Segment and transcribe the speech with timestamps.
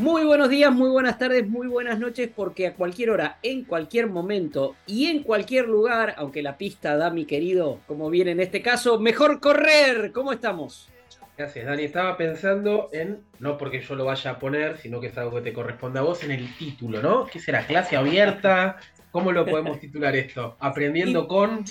[0.00, 4.06] Muy buenos días, muy buenas tardes, muy buenas noches, porque a cualquier hora, en cualquier
[4.06, 8.62] momento y en cualquier lugar, aunque la pista da mi querido, como viene en este
[8.62, 10.10] caso, mejor correr.
[10.12, 10.88] ¿Cómo estamos?
[11.36, 11.84] Gracias, Dani.
[11.84, 15.42] Estaba pensando en, no porque yo lo vaya a poner, sino que es algo que
[15.42, 17.26] te corresponde a vos en el título, ¿no?
[17.26, 17.66] ¿Qué será?
[17.66, 18.78] ¿Clase abierta?
[19.10, 20.56] ¿Cómo lo podemos titular esto?
[20.60, 21.62] ¿Aprendiendo con...?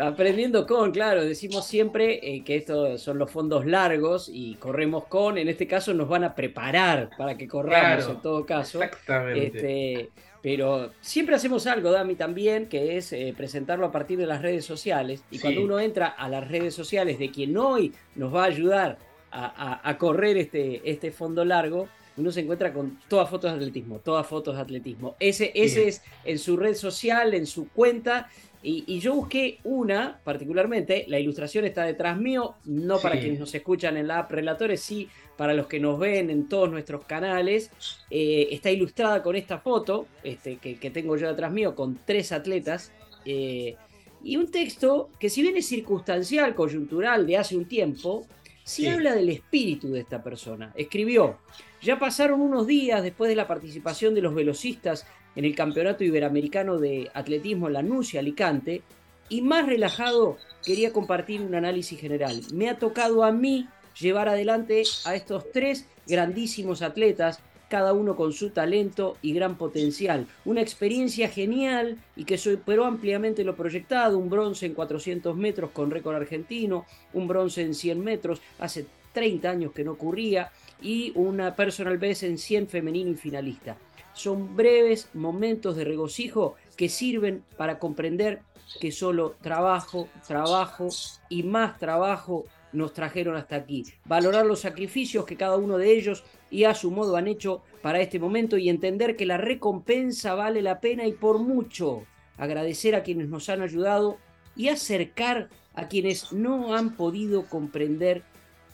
[0.00, 5.38] Aprendiendo con, claro, decimos siempre eh, que estos son los fondos largos y corremos con,
[5.38, 8.82] en este caso nos van a preparar para que corramos en todo caso.
[8.82, 9.46] Exactamente.
[9.46, 10.10] Este,
[10.42, 14.64] pero siempre hacemos algo, Dami, también, que es eh, presentarlo a partir de las redes
[14.64, 15.24] sociales.
[15.30, 18.98] Y cuando uno entra a las redes sociales de quien hoy nos va a ayudar
[19.32, 24.26] a, correr este, este fondo largo, uno se encuentra con todas fotos de atletismo, todas
[24.26, 25.16] fotos de atletismo.
[25.20, 28.30] Ese, ese es en su red social, en su cuenta,
[28.68, 33.96] y, yo busqué una particularmente, la ilustración está detrás mío, no para quienes nos escuchan
[33.96, 37.70] en la app Relatores, sí para los que nos ven en todos nuestros canales.
[38.10, 42.90] Eh, está ilustrada con esta foto este, que, tengo yo detrás mío con tres atletas.
[43.24, 43.76] Eh,
[44.24, 48.26] y un texto que si bien es circunstancial, coyuntural, de hace un tiempo,
[48.64, 50.72] sí, habla del espíritu de esta persona.
[50.74, 51.38] Escribió,
[51.82, 55.06] ya pasaron unos días después de la participación de los velocistas
[55.36, 58.82] en el Campeonato Iberoamericano de Atletismo la Nucia, Alicante,
[59.28, 62.40] y más relajado quería compartir un análisis general.
[62.52, 63.68] Me ha tocado a mí
[64.00, 70.26] llevar adelante a estos tres grandísimos atletas, cada uno con su talento y gran potencial.
[70.44, 75.90] Una experiencia genial y que superó ampliamente lo proyectado, un bronce en 400 metros con
[75.90, 81.56] récord argentino, un bronce en 100 metros, hace 30 años que no ocurría, y una
[81.56, 83.76] personal best en 100 femenino y finalista
[84.16, 88.40] son breves momentos de regocijo que sirven para comprender
[88.80, 90.88] que solo trabajo, trabajo
[91.28, 93.84] y más trabajo nos trajeron hasta aquí.
[94.04, 98.00] Valorar los sacrificios que cada uno de ellos y a su modo han hecho para
[98.00, 102.04] este momento y entender que la recompensa vale la pena y por mucho
[102.36, 104.18] agradecer a quienes nos han ayudado
[104.56, 108.24] y acercar a quienes no han podido comprender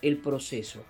[0.00, 0.84] el proceso.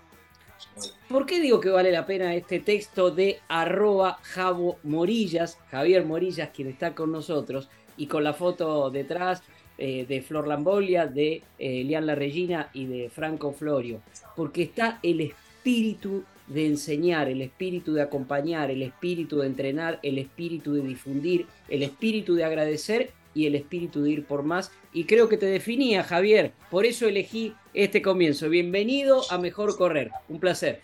[1.08, 6.50] ¿Por qué digo que vale la pena este texto de arroba Javo Morillas, Javier Morillas,
[6.54, 9.42] quien está con nosotros, y con la foto detrás
[9.78, 14.00] eh, de Flor Lambolia, de eh, Lian La Regina y de Franco Florio?
[14.36, 20.18] Porque está el espíritu de enseñar, el espíritu de acompañar, el espíritu de entrenar, el
[20.18, 24.72] espíritu de difundir, el espíritu de agradecer y el espíritu de ir por más.
[24.92, 26.52] Y creo que te definía, Javier.
[26.70, 28.48] Por eso elegí este comienzo.
[28.48, 30.10] Bienvenido a Mejor Correr.
[30.28, 30.80] Un placer.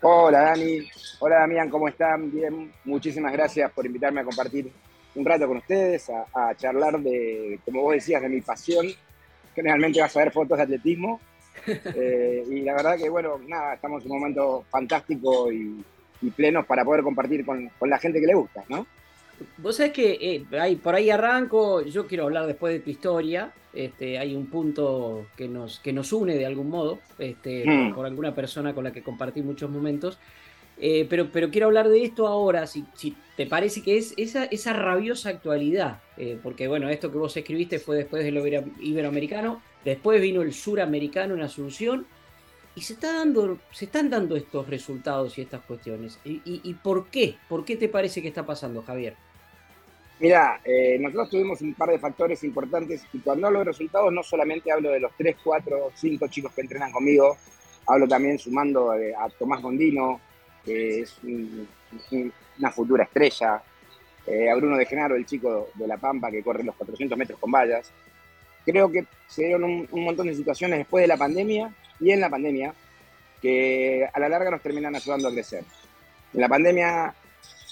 [0.00, 2.30] Hola Dani, hola Damián, ¿cómo están?
[2.30, 4.70] Bien, muchísimas gracias por invitarme a compartir
[5.16, 8.86] un rato con ustedes, a, charlar de, como vos decías, de mi pasión.
[9.56, 11.20] Generalmente vas a ver fotos de atletismo.
[11.66, 15.84] Eh, y la verdad que, bueno, nada, estamos en un momento fantástico y,
[16.22, 18.86] y plenos para poder compartir con, con la gente que le gusta, ¿no?
[19.58, 24.18] Vos sabés que eh, por ahí arranco, yo quiero hablar después de tu historia, este,
[24.18, 27.94] hay un punto que nos, que nos une de algún modo, este, hmm.
[27.94, 30.18] por, alguna persona con la que compartí muchos momentos,
[30.80, 34.44] eh, pero, pero quiero hablar de esto ahora, si, si te parece que es esa,
[34.46, 40.20] esa rabiosa actualidad, eh, porque bueno, esto que vos escribiste fue después del iberoamericano, después
[40.20, 42.06] vino el suramericano en Asunción,
[42.74, 46.20] y se, está dando, se están dando estos resultados y estas cuestiones.
[46.24, 47.34] y por qué?
[47.48, 49.16] ¿Por qué te parece que está pasando, Javier?
[50.20, 54.24] Mira, eh, nosotros tuvimos un par de factores importantes y cuando hablo de resultados no
[54.24, 57.36] solamente hablo de los 3, 4, 5 chicos que entrenan conmigo,
[57.86, 60.20] hablo también sumando eh, a Tomás Gondino,
[60.64, 63.62] que es una futura estrella,
[64.26, 67.38] eh, a Bruno de Genaro, el chico de La Pampa que corre los 400 metros
[67.38, 67.92] con vallas.
[68.64, 72.20] Creo que se dieron un, un montón de situaciones después de la pandemia y en
[72.20, 72.74] la pandemia
[73.40, 75.62] que a la larga nos terminan ayudando a crecer.
[76.34, 77.14] En la pandemia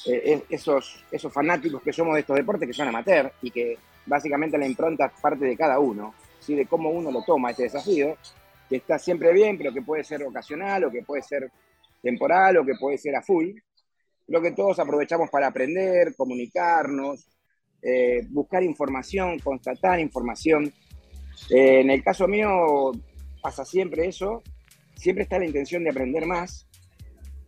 [0.06, 3.76] eh, esos, esos fanáticos que somos de estos deportes, que son amateur y que
[4.06, 6.54] básicamente la impronta parte de cada uno, ¿sí?
[6.54, 8.16] de cómo uno lo toma este desafío,
[8.68, 11.50] que está siempre bien, pero que puede ser ocasional o que puede ser
[12.02, 13.50] temporal o que puede ser a full.
[14.28, 17.28] Lo que todos aprovechamos para aprender, comunicarnos,
[17.82, 20.72] eh, buscar información, constatar información.
[21.50, 22.92] Eh, en el caso mío
[23.42, 24.42] pasa siempre eso,
[24.94, 26.66] siempre está la intención de aprender más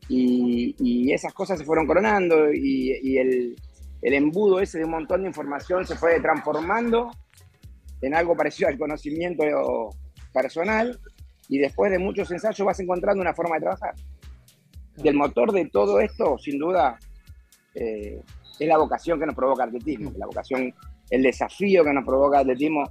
[0.08, 3.56] y, esas cosas se fueron coronando y, el,
[4.00, 7.10] embudo ese de un montón de información se fue transformando
[8.00, 9.44] en algo parecido al conocimiento
[10.32, 10.98] personal
[11.48, 13.94] y después de muchos ensayos vas encontrando una forma de trabajar.
[14.96, 16.98] Y el motor de todo esto, sin duda,
[17.74, 18.20] eh,
[18.58, 20.74] es la vocación que nos provoca el atletismo, la vocación,
[21.10, 22.84] el desafío que nos provoca el atletismo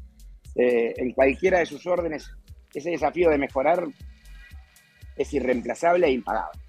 [0.56, 2.32] eh, en cualquiera de sus órdenes,
[2.78, 3.88] ese desafío de mejorar
[5.16, 6.62] es irreemplazable e impagable.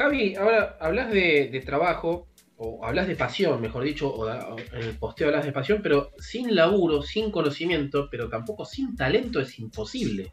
[0.00, 2.26] Javi, ahora hablas de, trabajo,
[2.56, 6.54] o hablas de pasión, mejor dicho, o, en el posteo hablas de pasión, pero sin
[6.54, 10.32] laburo, sin conocimiento, pero tampoco sin talento es imposible.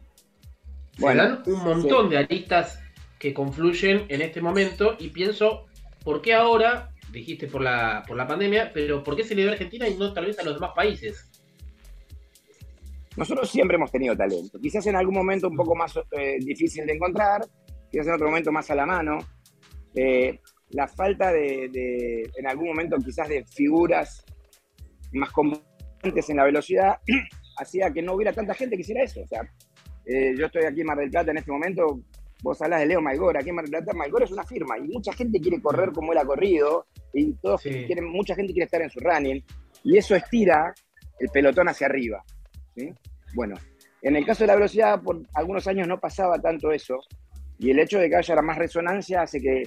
[0.98, 2.80] Bueno, un montón de aristas
[3.18, 5.66] que confluyen en este momento y pienso,
[6.02, 6.88] ¿por qué ahora?
[7.12, 9.96] Dijiste por la, por la pandemia, pero ¿por qué se le dio a Argentina y
[9.96, 11.30] no tal vez a los demás países?
[13.18, 16.94] Nosotros siempre hemos tenido talento, quizás en algún momento un poco más eh, difícil de
[16.94, 17.42] encontrar,
[17.90, 19.18] quizás en otro momento más a la mano,
[19.94, 20.40] eh,
[20.70, 24.24] la falta de, en algún momento quizás de figuras
[25.12, 26.98] más componentes en la velocidad
[27.58, 29.20] hacía que no hubiera tanta gente que hiciera eso.
[29.22, 29.42] O sea,
[30.04, 32.00] eh, yo estoy aquí en Mar del Plata en este momento,
[32.42, 34.82] vos hablas de Leo Maigor, aquí en Mar del Plata, Maigor es una firma y
[34.82, 38.80] mucha gente quiere correr como él ha corrido y todos quieren, mucha gente quiere estar
[38.80, 39.42] en su running
[39.84, 40.72] y eso estira
[41.18, 42.24] el pelotón hacia arriba.
[43.34, 43.56] Bueno,
[44.02, 47.00] en el caso de la velocidad, por algunos años no pasaba tanto eso
[47.58, 49.62] y el hecho de que haya más resonancia hace que,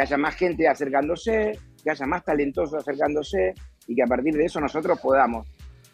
[0.00, 1.52] haya más gente acercándose,
[1.82, 3.54] que haya más talentosos acercándose
[3.86, 5.46] y que a partir de eso nosotros podamos,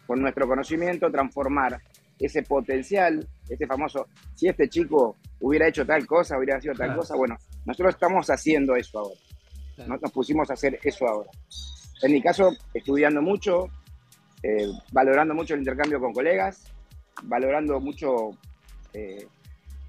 [0.07, 1.79] con nuestro conocimiento, transformar
[2.17, 7.15] ese potencial, ese famoso, si este chico hubiera hecho tal cosa, hubiera sido tal cosa,
[7.15, 9.19] bueno, nosotros estamos haciendo eso ahora.
[9.87, 11.29] Nos pusimos a hacer eso ahora.
[12.03, 13.67] En mi caso, estudiando mucho,
[14.43, 16.71] eh, valorando mucho el intercambio con colegas,
[17.23, 18.31] valorando mucho
[18.93, 19.27] eh,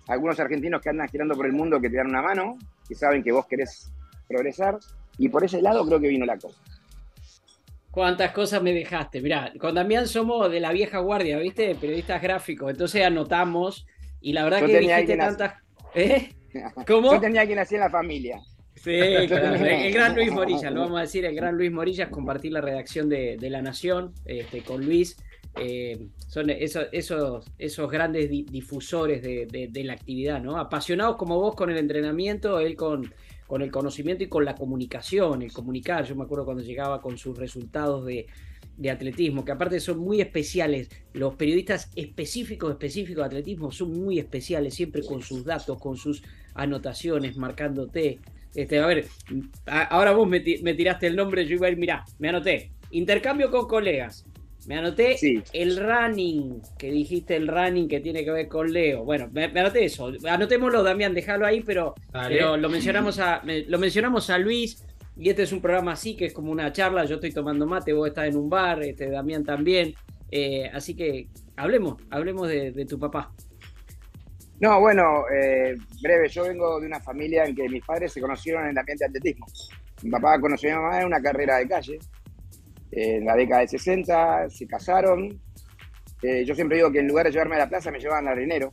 [0.09, 2.59] algunos argentinos que andan girando por el mundo que te dan una mano,
[2.89, 3.93] que saben que vos querés
[4.29, 4.79] progresar,
[5.19, 6.59] y por ese lado creo que vino la cosa.
[7.91, 9.21] Cuántas cosas me dejaste.
[9.21, 11.75] Mirá, con Damián somos de la vieja guardia, ¿viste?
[11.75, 12.71] Periodistas gráficos.
[12.71, 13.87] Entonces anotamos
[14.23, 15.55] y la verdad que dijiste tantas.
[15.95, 16.31] ¿Eh?
[16.87, 17.13] ¿Cómo?
[17.13, 18.41] Yo tenía quien hacía en la familia.
[18.77, 18.99] Sí,
[19.29, 19.55] claro.
[19.67, 23.09] El, gran Luis Morilla, lo vamos a decir, el gran Luis Morilla, compartir la redacción
[23.09, 25.17] de, de La Nación este, con Luis.
[25.57, 30.59] Eh, son esos, esos, esos grandes difusores de, la actividad, ¿no?
[30.59, 33.13] Apasionados como vos con el entrenamiento, él con,
[33.53, 36.07] con el conocimiento y con la comunicación, el comunicar.
[36.07, 38.27] Yo me acuerdo cuando llegaba con sus resultados de,
[38.91, 40.89] atletismo, que aparte son muy especiales.
[41.13, 46.23] Los periodistas específicos, específicos de atletismo son muy especiales, siempre con sus datos, con sus
[46.55, 48.21] anotaciones, marcándote.
[48.55, 49.05] Este, a ver,
[49.67, 52.73] ahora vos me, tiraste el nombre, yo iba a ir, mirá, me anoté.
[52.91, 54.25] Intercambio con colegas.
[54.67, 55.17] Me anoté
[55.53, 59.05] el running, que dijiste el running que tiene que ver con Leo.
[59.05, 60.13] Bueno, me, anoté eso.
[60.29, 64.85] Anotémoslo, Damián, déjalo ahí, pero, lo mencionamos a lo mencionamos a Luis.
[65.17, 67.05] Y este es un programa así, que es como una charla.
[67.05, 69.95] Yo estoy tomando mate, vos estás en un bar, este Damián también.
[70.31, 73.31] Eh, así que hablemos, hablemos de, tu papá.
[74.61, 78.65] No, bueno, eh, breve, yo vengo de una familia en que mis padres se conocieron
[78.65, 79.47] en el ambiente de atletismo.
[80.03, 81.99] Mi papá conoció a mi mamá en una carrera de calle,
[82.93, 85.41] en la década de 60, se casaron.
[86.23, 88.35] Eh, yo siempre digo que en lugar de llevarme a la plaza me llevaban al
[88.35, 88.73] arenero,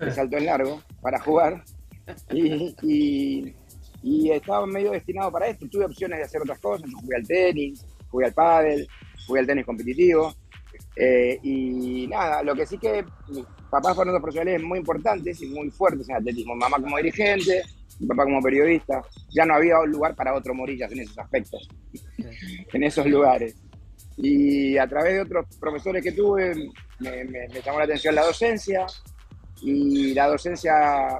[0.00, 1.62] de salto en largo, para jugar.
[2.32, 3.54] Y,
[4.02, 5.66] y, estaba medio destinado para esto.
[5.68, 6.90] Tuve opciones de hacer otras cosas.
[6.90, 8.88] Yo jugué al tenis, jugué al pádel,
[9.26, 10.34] jugué al tenis competitivo.
[10.96, 15.46] Eh, y nada, lo que sí que mis papás fueron dos profesionales muy importantes y
[15.46, 16.54] muy fuertes en atletismo.
[16.54, 17.62] Mamá como dirigente,
[17.98, 19.02] mi papá como periodista.
[19.30, 21.68] Ya no había lugar para otro Morillas en esos aspectos
[22.72, 23.56] en esos lugares.
[24.16, 26.54] Y a través de otros profesores que tuve,
[27.00, 28.86] me, llamó la atención la docencia
[29.60, 31.18] y la docencia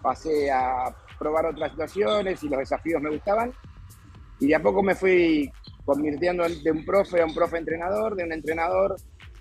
[0.00, 3.52] pasé a probar otras situaciones y los desafíos me gustaban.
[4.40, 5.50] Y de a poco me fui
[5.84, 8.94] convirtiendo de un profe a un profe entrenador, de un entrenador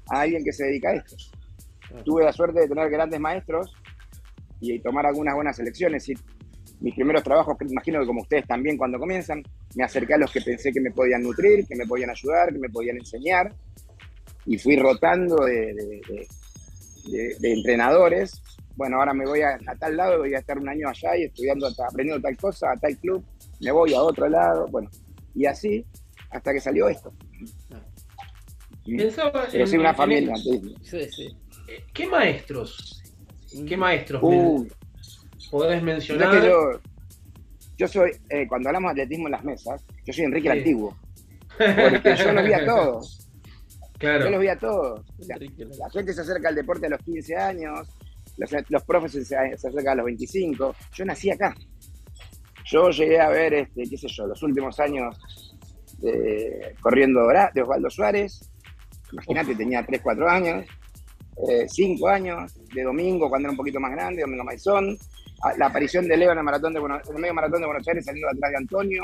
[0.09, 1.15] a alguien que se dedica a esto.
[2.03, 3.73] Tuve la suerte de tener grandes maestros
[4.59, 6.07] y tomar algunas buenas elecciones.
[6.09, 6.13] Y
[6.79, 9.41] mis primeros trabajos, que imagino que como ustedes también cuando comienzan,
[9.75, 12.59] me acerqué a los que pensé que me podían nutrir, que me podían ayudar, que
[12.59, 13.53] me podían enseñar,
[14.45, 16.27] y fui rotando de,
[17.41, 18.41] entrenadores.
[18.75, 21.67] Bueno, ahora me voy a, tal lado, voy a estar un año allá y estudiando,
[21.67, 23.23] aprendiendo tal cosa, a tal club,
[23.59, 24.89] me voy a otro lado, bueno,
[25.33, 25.85] y así
[26.29, 27.11] hasta que salió esto.
[28.85, 30.33] Pensaba Pero una familia.
[31.93, 33.03] ¿Qué maestros?
[33.67, 34.21] ¿Qué maestros?
[34.23, 34.67] Uh,
[35.49, 36.79] podés mencionar.
[37.77, 40.97] yo, soy, eh, cuando hablamos de atletismo en las mesas, yo soy Enrique el Antiguo.
[41.57, 43.23] Porque yo los vi a todos.
[43.97, 44.25] Claro.
[44.25, 45.03] Yo los vi a todos.
[45.17, 47.89] O sea, la gente se acerca al deporte a los 15 años,
[48.37, 50.75] los, los profes se, se acercan a los 25.
[50.93, 51.55] Yo nací acá.
[52.65, 55.17] Yo llegué a ver, este, qué sé yo, los últimos años
[55.99, 58.51] de, corriendo de Osvaldo Suárez.
[59.11, 60.65] Imagínate, tenía 3, 4 años.
[61.67, 64.97] 5 eh, años, de domingo, cuando era un poquito más grande, Domingo Maizón.
[65.57, 68.05] La aparición de Leo en el, maratón de en el medio maratón de Buenos Aires
[68.05, 69.03] saliendo atrás de Antonio.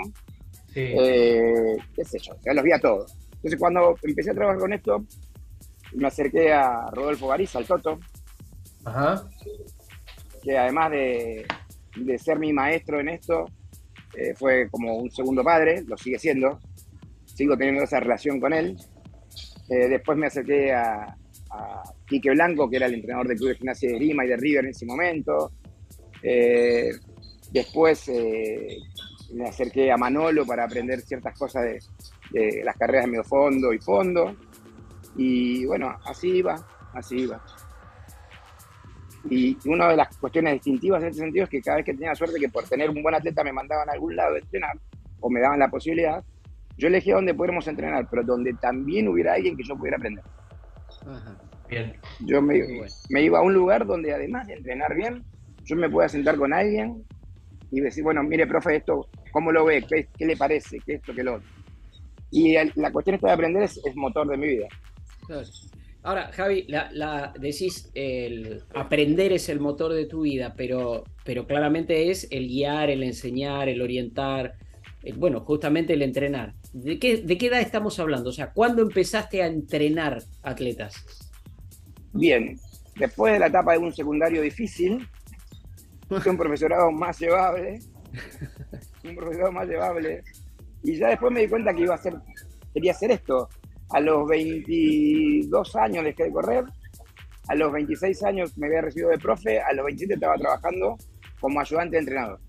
[0.74, 3.16] Eh, qué sé yo, ya los vi a todos.
[3.36, 5.06] Entonces, cuando empecé a trabajar con esto,
[5.94, 8.00] me acerqué a Rodolfo Gariza, al Toto.
[8.84, 9.30] Ajá.
[10.42, 11.46] Que además de,
[11.98, 13.46] de ser mi maestro en esto,
[14.16, 16.60] eh, fue como un segundo padre, lo sigue siendo,
[17.26, 18.78] sigo teniendo esa relación con él.
[19.70, 21.16] Eh, después me acerqué a,
[21.54, 24.38] a, Quique Blanco, que era el entrenador del Club de Gimnasia de Lima y de
[24.38, 25.52] River en ese momento.
[26.22, 26.92] Eh,
[27.52, 28.12] después
[29.34, 31.80] me acerqué a Manolo para aprender ciertas cosas de,
[32.32, 34.36] de las carreras de medio fondo y fondo.
[35.16, 36.56] Y bueno, así iba,
[36.94, 37.44] así iba.
[39.30, 42.14] Y una de las cuestiones distintivas en este sentido es que cada vez que tenía
[42.14, 44.78] suerte que por tener un buen atleta me mandaban a algún lado a entrenar
[45.22, 46.22] o me daban la posibilidad,
[46.78, 50.24] yo elegía donde pudiéramos entrenar, pero donde también hubiera alguien que yo pudiera aprender.
[51.70, 51.94] Bien.
[52.20, 52.60] Yo me,
[53.22, 55.24] iba a un lugar donde además de entrenar bien,
[55.64, 57.04] yo me pueda sentar con alguien
[57.72, 59.84] y decir, bueno, mire, profe, esto, ¿cómo lo ve?
[59.84, 60.80] ¿Qué, le parece?
[60.86, 61.50] ¿Qué esto, qué lo otro?
[62.32, 64.68] Y la cuestión esta de aprender es, es motor de mi vida.
[66.06, 72.10] Ahora, Javi, la, decís, el aprender es el motor de tu vida, pero, pero claramente
[72.12, 74.56] es el guiar, el enseñar, el orientar,
[75.16, 76.54] bueno, justamente el entrenar.
[76.74, 78.32] ¿De qué, ¿De qué edad estamos hablando?
[78.32, 81.06] O sea, ¿cuándo empezaste a entrenar atletas?
[82.14, 82.60] Bien,
[82.96, 85.08] después de la etapa de un secundario difícil,
[86.08, 87.80] fue un profesorado más llevable,
[89.04, 90.24] un profesorado más llevable,
[90.84, 92.16] y ya después me di cuenta que iba a ser,
[92.74, 93.50] quería hacer esto,
[93.90, 96.66] a los 22 años dejé de correr,
[97.50, 100.98] a los 26 años me había recibido de profe, a los 27 estaba trabajando
[101.40, 102.40] como ayudante de entrenador.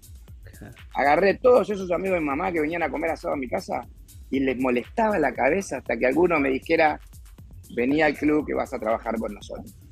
[0.95, 3.87] Agarré todos esos amigos de mamá que venían a comer asado a mi casa
[4.35, 7.00] y les molestaba la cabeza hasta que alguno me dijera,
[7.76, 9.75] venía al club que vas a trabajar con nosotros.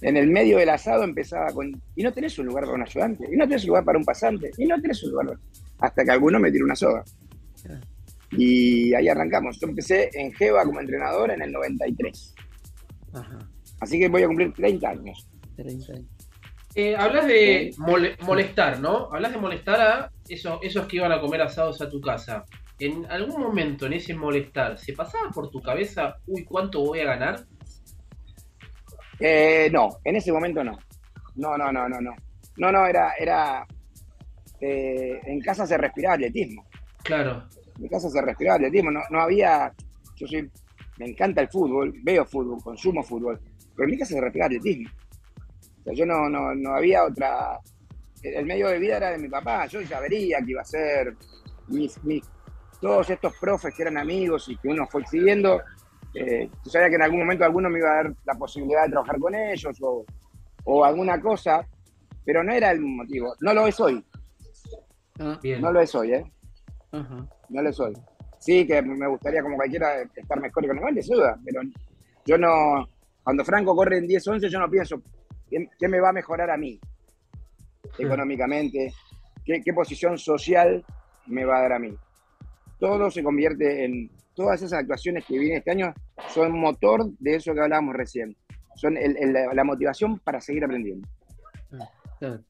[0.00, 3.26] En el medio del asado empezaba con, y no tenés un lugar para un ayudante,
[3.32, 5.36] y no tenés un lugar para un pasante, y no tenés un lugar,
[5.80, 7.02] hasta que alguno me tiró una soga.
[8.30, 9.58] Y ahí arrancamos.
[9.60, 12.34] Yo empecé en Geva como entrenador en el 93.
[13.80, 15.28] Así que voy a cumplir 30 años.
[16.74, 17.74] Eh, hablas de
[18.20, 19.08] molestar, ¿no?
[19.12, 22.44] Hablas de molestar a esos, esos que iban a comer asados a tu casa.
[22.84, 27.04] ¿En algún momento en ese molestar se pasaba por tu cabeza, uy, ¿cuánto voy a
[27.04, 27.44] ganar?
[29.20, 30.78] Eh, no, en ese momento no.
[31.36, 32.14] No, no, no, no, no.
[32.56, 33.66] No, no, era, era
[34.60, 36.66] eh, en casa se respiraba atletismo.
[37.02, 37.48] Claro
[37.78, 39.72] mi casa se respiraba atletismo, no, no había,
[40.16, 40.50] yo soy,
[40.98, 43.40] me encanta el fútbol, veo fútbol, consumo fútbol,
[43.74, 44.90] pero en mi casa se respiraba atletismo.
[45.80, 47.58] O sea, yo no, no, no había otra,
[48.22, 51.16] el medio de vida era de mi papá, yo ya vería que iba a ser
[51.68, 51.98] mis,
[52.82, 55.62] todos estos profes que eran amigos y que uno fue siguiendo,
[56.14, 58.90] eh, yo sabía que en algún momento alguno me iba a dar la posibilidad de
[58.90, 60.04] trabajar con ellos o,
[60.64, 61.64] o alguna cosa,
[62.24, 64.04] pero no era el motivo, no lo es hoy.
[65.20, 65.38] Ah.
[65.60, 66.24] no lo es hoy, ¿eh?
[66.90, 67.94] no lo soy.
[68.38, 71.60] Sí, que me gustaría como cualquiera estar mejor económicamente, sin duda, pero
[72.26, 72.88] yo no,
[73.22, 75.00] cuando Franco corre en 10-11, yo no pienso
[75.48, 76.80] ¿qué, me va a mejorar a mí
[77.96, 78.92] económicamente,
[79.44, 80.84] ¿Qué, qué posición social
[81.26, 81.96] me va a dar a mí.
[82.82, 85.94] Todo se convierte en, todas esas actuaciones que vienen este año
[86.34, 88.36] son motor de eso que hablábamos recién,
[88.74, 91.06] son la motivación para seguir aprendiendo.
[92.20, 92.40] Ah,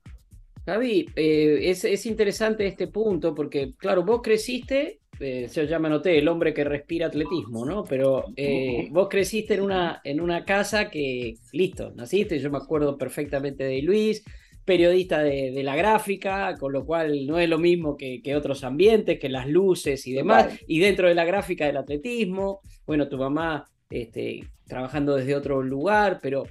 [0.65, 5.87] Javi, eh, es, es, interesante este punto porque, claro, vos creciste eh, yo ya me
[5.87, 7.85] anoté, el hombre que respira atletismo, ¿no?
[7.85, 12.99] Pero eh, vos creciste en una, en una casa que, listo, naciste, yo me acuerdo
[12.99, 14.25] perfectamente de Luis,
[14.65, 19.19] periodista de, la gráfica, con lo cual no es lo mismo que, que, otros ambientes,
[19.19, 23.65] que las luces y demás, y dentro de la gráfica del atletismo, bueno, tu mamá
[23.91, 26.45] este, trabajando desde otro lugar, pero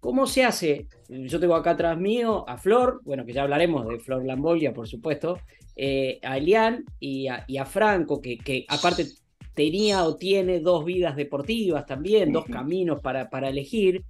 [0.00, 0.86] ¿cómo se hace?
[1.08, 4.88] Yo tengo acá atrás mío a Flor, bueno, que ya hablaremos de Flor Lambolia, por
[4.88, 5.38] supuesto,
[5.76, 9.06] eh, a Elian y a, Franco, que, que, aparte
[9.54, 14.04] tenía o tiene dos vidas deportivas también, dos caminos para, para elegir.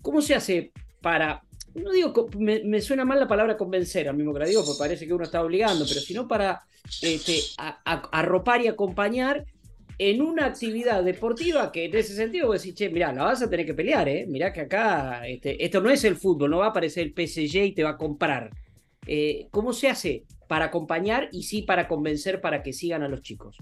[0.00, 0.72] ¿Cómo se hace
[1.02, 1.42] para,
[1.74, 5.14] no digo, me, suena mal la palabra convencer, al mismo que digo, porque parece que
[5.14, 6.62] uno está obligando, pero sino para
[7.02, 9.44] este, arropar y acompañar
[9.98, 13.50] en una actividad deportiva que en ese sentido vos decís, che, mirá, la vas a
[13.50, 14.24] tener que pelear, ¿eh?
[14.26, 17.56] Mirá que acá este, esto no es el fútbol, no va a aparecer el PSG
[17.56, 18.50] y te va a comprar.
[19.06, 23.22] Eh, ¿Cómo se hace para acompañar y sí para convencer para que sigan a los
[23.22, 23.58] chicos?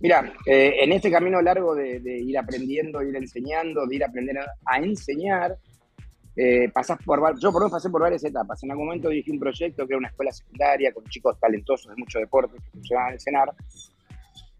[0.00, 4.42] Mira, eh, en este camino largo de, ir aprendiendo, de ir enseñando, de ir aprendiendo
[4.64, 5.56] a, enseñar,
[6.40, 8.62] eh, pasás por, yo por lo menos pasé por varias etapas.
[8.62, 11.96] En algún momento dirigí un proyecto que era una escuela secundaria con chicos talentosos de
[11.96, 13.54] mucho deporte que funcionaban en el CENAR.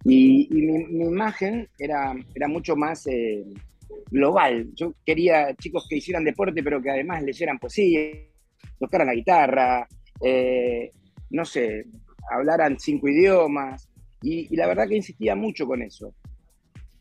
[0.04, 3.44] Y, mi, imagen era, era mucho más eh,
[4.10, 4.70] global.
[4.74, 8.10] Yo quería chicos que hicieran deporte, pero que además leyeran poesía,
[8.80, 9.88] tocaran la guitarra,
[10.20, 10.90] eh,
[11.30, 11.84] no sé,
[12.28, 13.88] hablaran cinco idiomas.
[14.20, 16.12] Y, la verdad que insistía mucho con eso.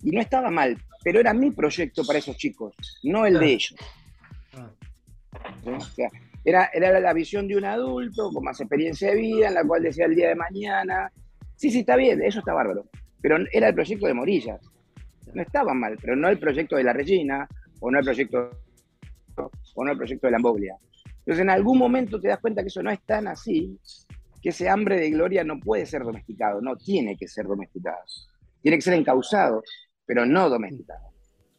[0.03, 3.75] Y no estaba mal, pero era mi proyecto para esos chicos, no el de ellos.
[6.43, 9.84] Era, era la visión de un adulto con más experiencia de vida, en la cual
[9.84, 11.12] decía el día de mañana,
[11.55, 12.86] sí, sí, está bien, eso está bárbaro.
[13.22, 14.62] Pero era el proyecto de Morillas.
[15.34, 17.48] No estaba mal, pero no el proyecto de la Regina,
[17.81, 18.50] o no el proyecto,
[19.75, 20.75] o no el proyecto de la Emboglia.
[21.19, 23.77] Entonces en algún momento te das cuenta que eso no es tan así,
[24.41, 27.98] que ese hambre de gloria no puede ser domesticado, no tiene que ser domesticado.
[28.62, 29.62] Tiene que ser encausado,
[30.05, 31.12] pero no domesticado.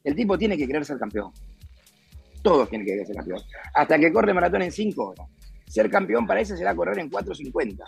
[0.03, 1.33] El tipo tiene que querer ser campeón.
[2.49, 3.41] Todos tienen que querer ser campeón.
[3.75, 5.27] Hasta que corre maratón en 5 horas.
[5.67, 7.85] Ser campeón para ese será correr en 4.50.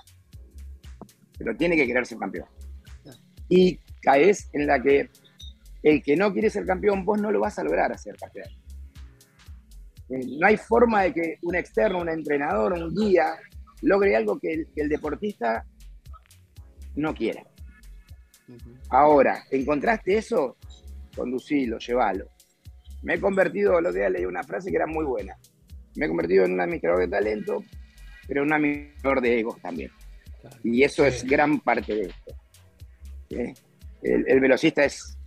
[1.39, 2.47] Pero tiene que querer ser campeón.
[3.49, 5.09] Y caes en la que
[5.83, 8.49] el que no quiere ser campeón, vos no lo vas a lograr hacer campeón.
[10.11, 13.37] Eh, no hay forma de que un externo, un entrenador, un guía,
[13.81, 15.65] logre algo que el, deportista
[16.97, 17.47] no quiera.
[18.91, 20.59] Ahora, ¿encontraste eso?
[21.17, 22.27] Conducilo, llévalo.
[23.03, 25.37] Me he convertido, los días leí una frase que era muy buena.
[25.97, 27.65] Me he convertido en un administrador de talento,
[28.27, 29.91] pero un administrador de egos también.
[30.65, 33.55] Y eso es gran parte de esto.
[34.03, 35.19] El, velocista es,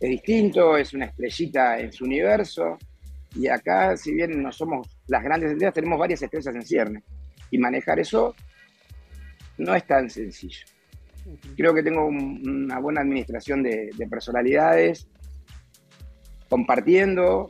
[0.00, 2.78] es distinto, es una estrellita en su universo.
[3.34, 7.02] Y acá, si bien no somos las grandes estrellas, tenemos varias estrellas en cierne.
[7.50, 8.34] Y manejar eso
[9.58, 10.64] no es tan sencillo.
[11.56, 15.08] Creo que tengo una buena administración de, personalidades,
[16.52, 17.48] compartiendo,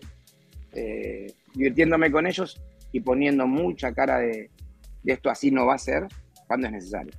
[0.71, 4.48] eh, divirtiéndome con ellos y poniendo mucha cara de,
[5.05, 6.07] esto así no va a ser
[6.46, 7.12] cuando es necesario.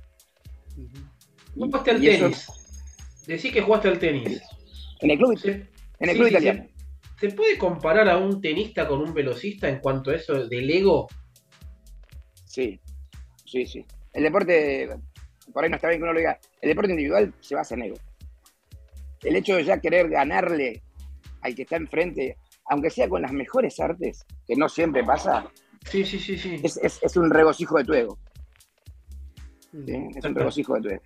[1.54, 2.46] Jugaste al tenis.
[3.26, 4.40] Decí que jugaste al tenis.
[5.02, 6.66] En el club, en el club italiano.
[7.20, 11.06] ¿Se puede comparar a un tenista con un velocista en cuanto a eso del ego?
[12.46, 12.80] Sí,
[13.44, 13.84] sí, sí.
[14.14, 14.88] El deporte,
[15.52, 17.82] por ahí no está bien que uno lo diga, el deporte individual se basa en
[17.82, 17.96] ego.
[19.22, 20.82] El hecho de ya querer ganarle
[21.44, 25.46] al que está enfrente, aunque sea con las mejores artes, que no siempre pasa,
[25.84, 26.60] sí, sí, sí, sí.
[26.62, 28.18] Es, un regocijo de tu ego.
[29.72, 31.02] Es un regocijo de tu ego.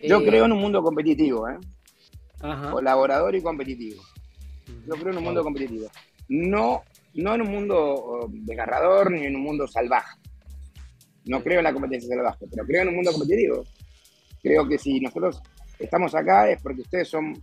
[0.00, 1.58] Yo eh, creo en un mundo competitivo, ¿eh?
[2.70, 4.02] colaborador y competitivo.
[4.86, 5.88] Yo creo en un mundo competitivo.
[6.28, 6.82] No
[7.14, 10.18] no en un mundo oh, desgarrador ni en un mundo salvaje.
[11.24, 13.64] No creo en la competencia salvaje, pero creo en un mundo competitivo.
[14.42, 15.40] Creo que si nosotros
[15.78, 17.40] estamos acá es porque ustedes son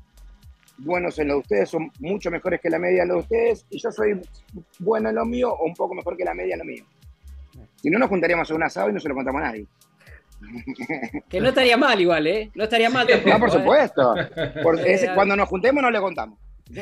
[0.80, 3.66] buenos en lo de ustedes, son mucho mejores que la media en lo de ustedes,
[3.70, 4.20] y yo soy
[4.80, 6.84] bueno en lo mío o un poco mejor que la media en lo mío.
[7.82, 9.66] Si no, nos juntaríamos a un asado y no se lo contamos a nadie.
[11.30, 12.50] Que no estaría mal igual, ¿eh?
[12.56, 13.30] No estaría mal tampoco.
[13.30, 13.52] No, por ¿eh?
[13.52, 14.16] supuesto.
[15.16, 16.40] cuando nos juntemos no le contamos.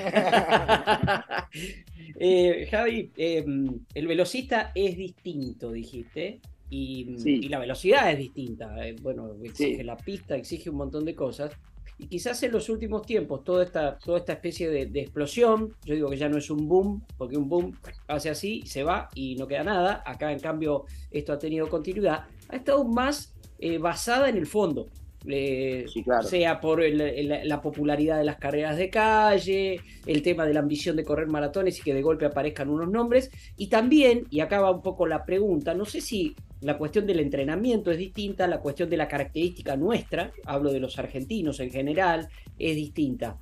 [2.19, 8.87] Eh, Javi, em, el velocista es distinto, dijiste, y, la velocidad es distinta.
[8.87, 11.51] Eh, bueno, exige la pista, exige un montón de cosas.
[11.99, 16.09] Y quizás en los últimos tiempos, toda esta, toda esta especie de, explosión, yo digo
[16.09, 17.75] que ya no es un boom, porque un boom
[18.07, 20.03] hace así, se va y no queda nada.
[20.05, 22.25] Acá, en cambio, esto ha tenido continuidad.
[22.49, 24.89] Ha estado más eh, basada en el fondo.
[25.29, 25.85] Eh,
[26.21, 31.03] sea por la popularidad de las carreras de calle, el tema de la ambición de
[31.03, 35.05] correr maratones y que de golpe aparezcan unos nombres, y también, y acaba un poco
[35.05, 39.07] la pregunta, no sé si la cuestión del entrenamiento es distinta, la cuestión de la
[39.07, 43.37] característica nuestra, hablo de los argentinos en general, es distinta.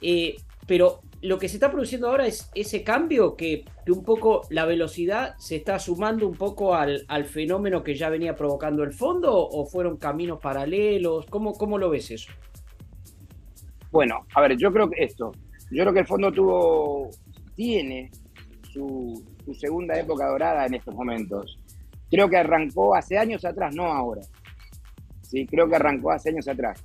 [0.00, 4.64] Eh, pero lo que se está produciendo ahora es ese cambio que, un poco la
[4.66, 9.66] velocidad se está sumando un poco al, fenómeno que ya venía provocando el fondo o
[9.66, 11.26] fueron caminos paralelos?
[11.26, 12.32] ¿Cómo, ¿Cómo lo ves eso?
[13.90, 15.32] Bueno, a ver, yo creo que esto,
[15.70, 17.10] yo creo que el fondo tuvo,
[17.56, 18.10] tiene
[18.72, 19.24] su,
[19.58, 21.58] segunda época dorada en estos momentos.
[22.10, 24.22] Creo que arrancó hace años atrás, no ahora.
[25.22, 26.84] Sí, creo que arrancó hace años atrás.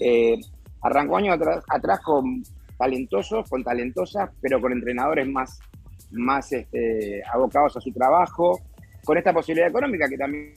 [0.00, 0.36] Eh,
[0.82, 2.42] arrancó años atrás, atrás con
[2.76, 5.60] talentosos, con talentosas, pero con entrenadores más,
[6.10, 8.60] más este, abocados a su trabajo,
[9.04, 10.54] con esta posibilidad económica que también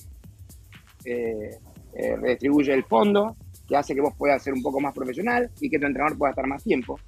[1.06, 1.52] eh,
[1.94, 3.36] eh, redistribuye el fondo,
[3.68, 6.32] que hace que vos puedas ser un poco más profesional y que tu entrenador pueda
[6.32, 7.00] estar más tiempo.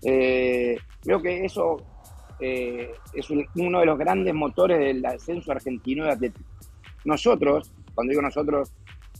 [0.00, 1.76] Creo que eso
[2.40, 6.46] es uno de los grandes motores del ascenso argentino de atletismo.
[7.04, 8.72] Nosotros, cuando digo nosotros,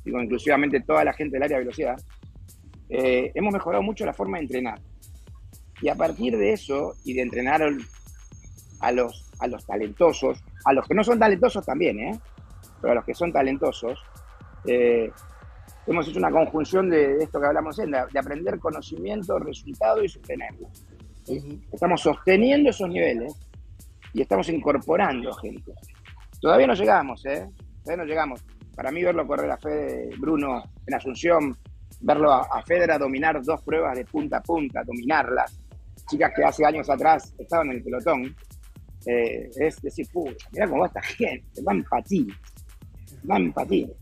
[0.04, 2.00] digo inclusivamente toda la gente del área de velocidad,
[2.88, 4.80] eh, hemos mejorado mucho la forma de entrenar.
[5.80, 10.86] Y a partir de eso, y de entrenar a los, a los talentosos, a los
[10.86, 12.20] que no son talentosos también, ¿eh?
[12.80, 14.02] pero a los que son talentosos,
[14.66, 15.10] eh,
[15.86, 20.68] hemos hecho una conjunción de, esto que hablamos de, de aprender conocimiento, resultado y sostenerlo.
[21.72, 23.34] Estamos sosteniendo esos niveles
[24.12, 25.72] y estamos incorporando gente.
[26.40, 27.46] Todavía no llegamos, ¿eh?
[27.82, 28.44] Todavía no llegamos.
[28.74, 31.56] Para mí verlo correr a Fede Bruno en Asunción,
[32.00, 35.60] verlo a, Federa dominar dos pruebas de punta a punta, dominarlas,
[36.08, 38.36] chicas que hace años atrás estaban en el pelotón,
[39.06, 42.36] eh, es decir, pucha, mira cómo va esta gente, van patines,
[43.24, 43.96] van patines.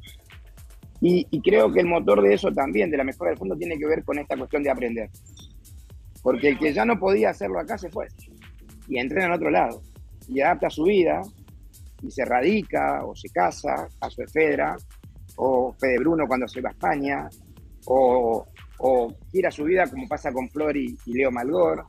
[1.01, 3.79] Y, y, creo que el motor de eso también, de la mejora del fondo, tiene
[3.79, 5.11] que ver con esta cuestión de aprender.
[6.27, 8.09] Porque el que ya no podía hacerlo acá se fue
[8.89, 9.81] y entrena en otro lado
[10.27, 11.23] y adapta su vida
[12.03, 14.77] y se radica o se casa, a su Fedra,
[15.37, 17.29] o Fede Bruno cuando se va a España,
[17.85, 18.45] o,
[18.79, 21.85] o gira su vida como pasa con Flor y, Leo Malgor.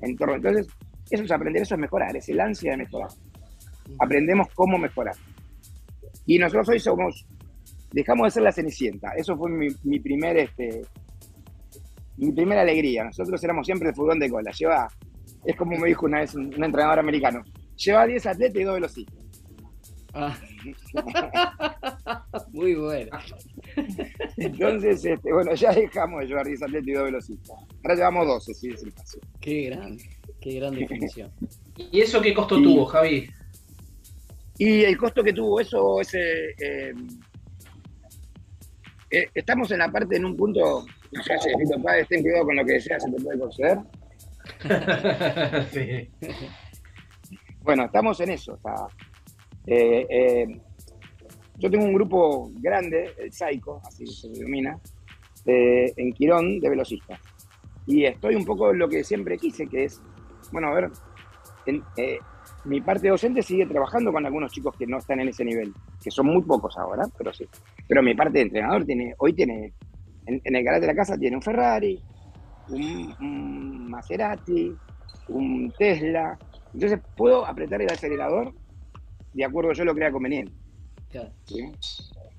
[0.00, 0.68] Entonces,
[1.10, 3.10] eso es aprender, eso es mejorar, es el ansia de mejorar.
[3.98, 5.16] Aprendemos cómo mejorar.
[6.24, 7.26] Y nosotros hoy somos,
[7.92, 9.12] dejamos de ser la cenicienta.
[9.18, 10.80] Eso fue mi, mi primer, este,
[12.16, 13.04] mi primera alegría.
[13.04, 14.50] Nosotros éramos siempre el furgón de cola.
[14.52, 14.88] Lleva,
[15.44, 17.42] es como me dijo una vez un, entrenador americano,
[17.76, 19.16] lleva 10 atletas y dos velocistas.
[20.14, 20.36] Ah.
[22.52, 23.18] Muy bueno.
[24.36, 27.56] Entonces, este, bueno, ya dejamos de llevar 10 atletas y dos velocistas.
[27.82, 29.18] Ahora llevamos 12, sí, es el caso.
[29.40, 29.96] Qué gran,
[30.40, 31.32] qué gran definición.
[31.76, 33.28] ¿Y eso qué costo tuvo, Javi?
[34.58, 36.14] Y el costo que tuvo eso es...
[36.14, 36.92] Eh, eh,
[39.10, 41.48] eh, estamos en la parte, en un punto, no sé si
[42.00, 43.78] estén cuidado con lo que deseas, se te puede conceder.
[45.70, 46.10] sí.
[47.62, 48.58] Bueno, estamos en eso.
[49.66, 50.60] Eh, eh,
[51.58, 54.78] yo tengo un grupo grande, el Saico, así se denomina,
[55.46, 57.20] eh, en Quirón de velocistas.
[57.86, 60.00] Y estoy un poco en lo que siempre quise, que es,
[60.50, 60.90] bueno, a ver,
[62.64, 65.72] mi parte docente sigue trabajando con algunos chicos que no están en ese nivel,
[66.02, 67.46] que son muy pocos ahora, pero sí.
[67.86, 69.72] Pero mi parte de entrenador tiene, hoy tiene,
[70.26, 72.00] en, el canal de la casa tiene un Ferrari,
[72.68, 74.74] un Maserati,
[75.28, 76.38] un Tesla,
[76.72, 78.52] entonces puedo apretar el acelerador
[79.32, 80.52] de acuerdo yo lo crea conveniente.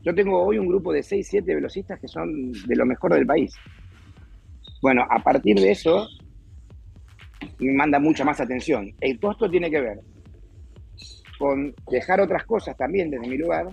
[0.01, 3.25] Yo tengo hoy un grupo de 6, 7 velocistas que son de lo mejor del
[3.25, 3.53] país.
[4.81, 6.07] Bueno, a partir de eso
[7.59, 8.93] me manda mucha más atención.
[8.99, 9.99] El costo tiene que ver
[11.39, 13.67] con dejar otras cosas también desde mi lugar,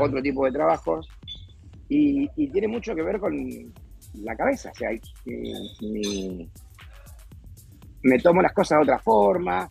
[0.00, 1.08] otro tipo de trabajos,
[1.92, 3.36] y, tiene mucho que ver con
[4.14, 4.70] la cabeza.
[4.70, 4.90] O sea,
[8.02, 9.70] me tomo las cosas de otra forma,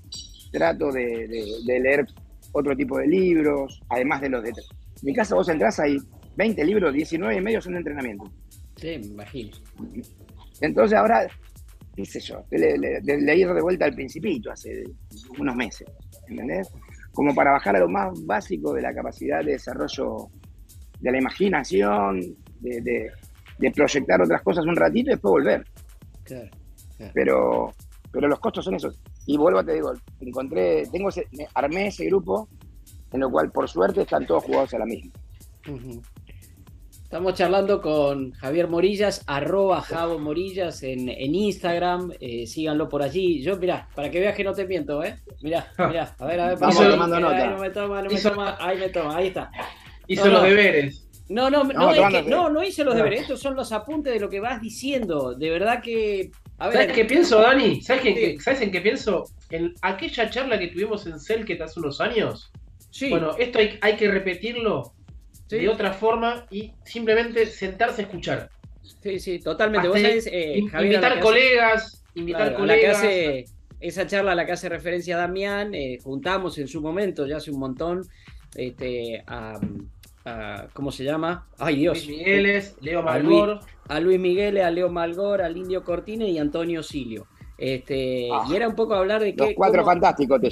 [0.51, 1.27] trato de,
[1.65, 2.05] leer
[2.51, 4.49] otro tipo de libros, además de los de...
[4.49, 4.55] En
[5.03, 5.97] mi casa vos entrás, hay
[6.35, 8.25] 20 libros, 19 y medio son de entrenamiento.
[8.75, 9.57] Sí, me imagino.
[10.59, 11.27] Entonces ahora,
[11.95, 14.83] qué sé yo, leí de vuelta al principito hace
[15.39, 15.87] unos meses,
[16.27, 16.69] ¿entendés?
[17.13, 20.29] Como para bajar a lo más básico de la capacidad de desarrollo
[21.01, 22.21] de la imaginación,
[22.59, 23.11] de,
[23.75, 25.65] proyectar otras cosas un ratito y después volver.
[26.23, 26.49] claro.
[27.13, 27.73] Pero
[28.11, 28.99] pero los costos son esos.
[29.25, 32.49] Y vuelvo, te digo, encontré, tengo ese, armé ese grupo
[33.11, 35.11] en lo cual por suerte están todos jugados a la misma.
[37.03, 43.41] Estamos charlando con Javier Morillas, arroba Javo Morillas en, Instagram, eh, síganlo por allí.
[43.41, 45.17] Yo, mirá, para que veas que no te miento, ¿eh?
[45.41, 47.35] Mirá, mirá, a ver, a ver, vamos tomando nota.
[47.35, 49.51] Ahí no me toma, no me toma, ahí me toma, ahí está.
[50.13, 51.07] Hizo los deberes.
[51.29, 54.19] No, no, no, no, que, no, no hice los deberes, estos son los apuntes de
[54.19, 55.33] lo que vas diciendo.
[55.33, 57.81] De verdad que ¿Sabes qué pienso, Dani?
[57.81, 59.25] ¿Sabes, en qué pienso?
[59.49, 62.51] En aquella charla que tuvimos en Celket hace unos años.
[62.91, 63.09] Sí.
[63.09, 64.93] Bueno, esto hay, que repetirlo
[65.49, 68.49] de otra forma y simplemente sentarse a escuchar.
[69.01, 69.87] Sí, sí, totalmente.
[69.87, 73.03] ¿Vos eh, invitar colegas, invitar colegas.
[73.79, 77.49] esa charla a la que hace referencia Damián, eh, juntamos en su momento, ya hace
[77.49, 78.03] un montón,
[78.55, 79.59] este, a
[80.73, 81.47] ¿cómo se llama?
[81.57, 82.05] Ay Dios.
[82.05, 83.59] Luis Migueles, Leo Malgor.
[83.87, 87.27] A Luis, Miguel, a Leo Malgor, al Indio Cortine y Antonio Silio.
[87.57, 88.45] Este, ah.
[88.49, 89.45] y era un poco hablar de que.
[89.45, 90.49] Los cuatro fantásticos te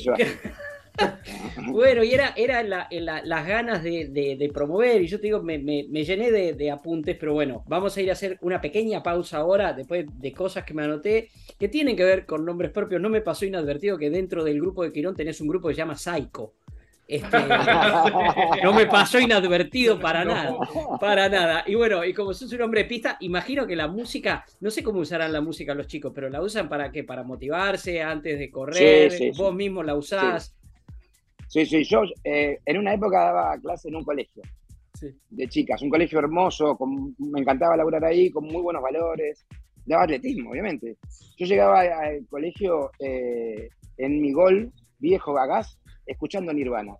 [1.72, 6.72] bueno, y era, era las ganas de, promover, y yo te digo, me, llené de,
[6.72, 10.64] apuntes, pero bueno, vamos a ir a hacer una pequeña pausa ahora, después de cosas
[10.64, 13.02] que me anoté, que tienen que ver con nombres propios.
[13.02, 15.80] No me pasó inadvertido que dentro del grupo de Quirón tenés un grupo que se
[15.80, 16.54] llama Psycho.
[17.10, 17.38] Este,
[18.64, 20.56] no me pasó inadvertido para nada,
[21.00, 21.64] para nada.
[21.66, 24.84] Y bueno, y como sos un hombre de pista, imagino que la música, no sé
[24.84, 28.52] cómo usarán la música los chicos, pero la usan para qué, para motivarse antes de
[28.52, 30.56] correr, vos mismo la usás.
[31.48, 34.44] Sí, sí, yo eh, en una época daba clase en un colegio.
[35.32, 35.82] de chicas.
[35.82, 36.78] Un colegio hermoso,
[37.18, 39.48] me encantaba laburar ahí, con muy buenos valores.
[39.84, 40.98] Daba atletismo, obviamente.
[41.38, 43.68] Yo llegaba al colegio eh,
[43.98, 45.79] en mi gol, viejo gagás,
[46.10, 46.96] escuchando Nirvana.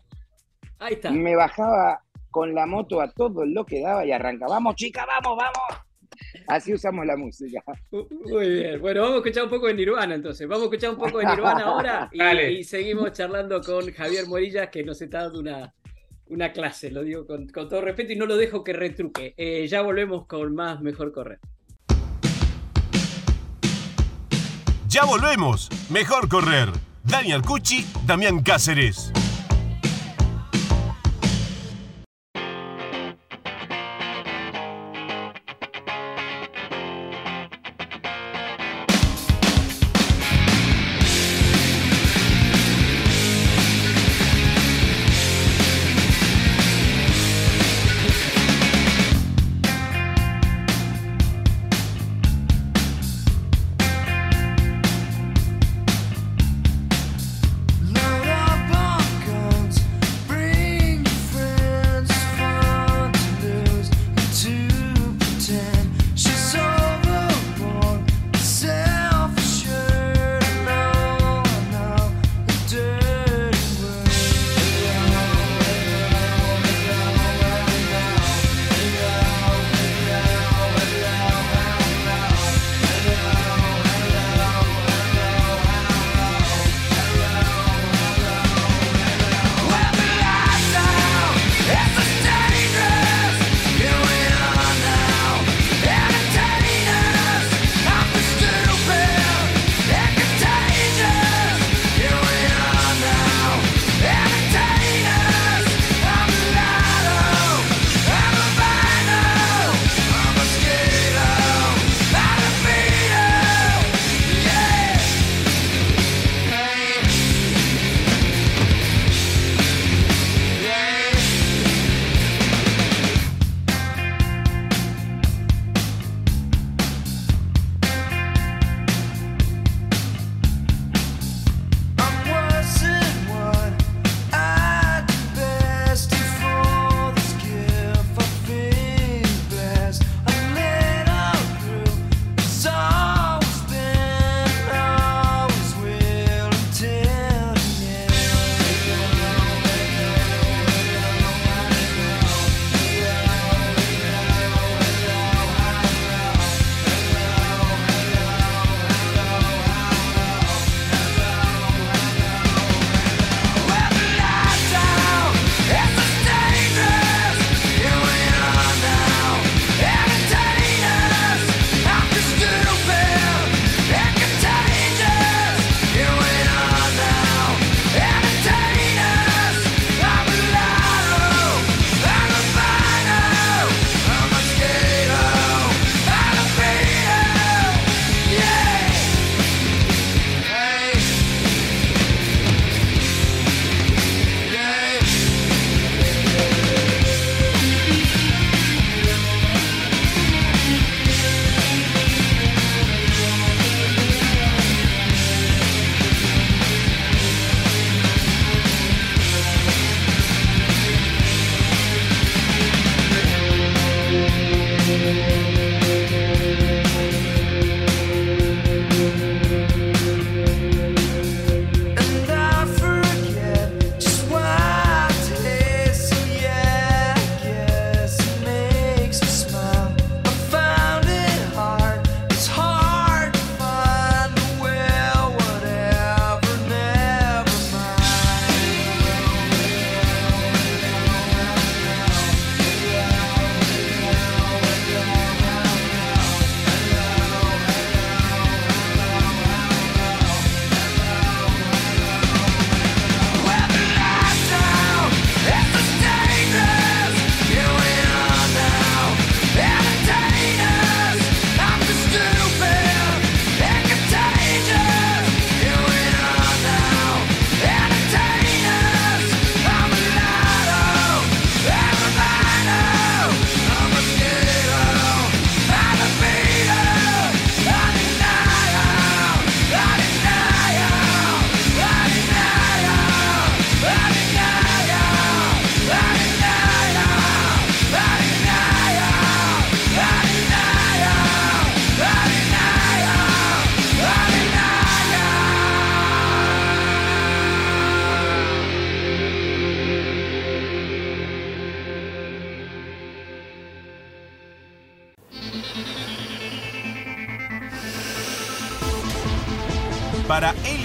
[0.80, 1.12] Ahí está.
[1.12, 4.56] Me bajaba con la moto a todo lo que daba y arrancaba.
[4.56, 5.86] ¡Vamos, chica, vamos, vamos!
[6.48, 7.64] Así usamos la música.
[7.92, 8.82] Muy bien.
[8.82, 10.48] Bueno, vamos a escuchar un poco de Nirvana entonces.
[10.48, 14.84] Vamos a escuchar un poco de Nirvana ahora y, seguimos charlando con Javier Morillas que
[14.84, 15.74] nos está dando una,
[16.28, 19.34] una clase, lo digo con, todo respeto y no lo dejo que retruque.
[19.38, 21.40] Eh, ya volvemos con más Mejor Correr.
[24.88, 25.70] Ya volvemos.
[25.92, 26.70] Mejor Correr.
[27.10, 29.12] Daniel Cucci, Damián Cáceres.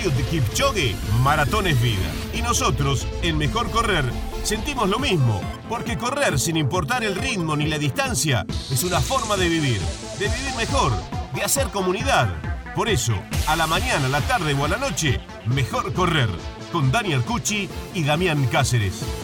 [0.05, 2.13] Eliud Kipchoge, maratón es vida.
[2.35, 4.05] Y nosotros, en Mejor Correr,
[4.43, 9.39] sentimos lo mismo, porque correr sin importar el ritmo ni la distancia es una forma
[9.39, 9.81] de vivir,
[10.19, 10.93] de vivir mejor,
[11.35, 12.29] de hacer comunidad.
[12.75, 13.15] Por eso,
[13.47, 16.29] a la mañana, a la tarde o a la noche, Mejor Correr,
[16.71, 19.24] con Dani Arcucci y Damián Cáceres.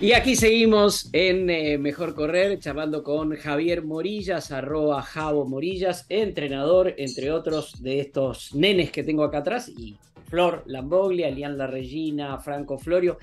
[0.00, 6.94] Y aquí seguimos en eh, Mejor Correr, charlando con Javier Morillas, arroba Javo Morillas, entrenador,
[6.96, 9.98] entre otros, de estos nenes que tengo acá atrás, y
[10.30, 13.18] Flor Lamboglia, Lian La Regina, Franco Florio.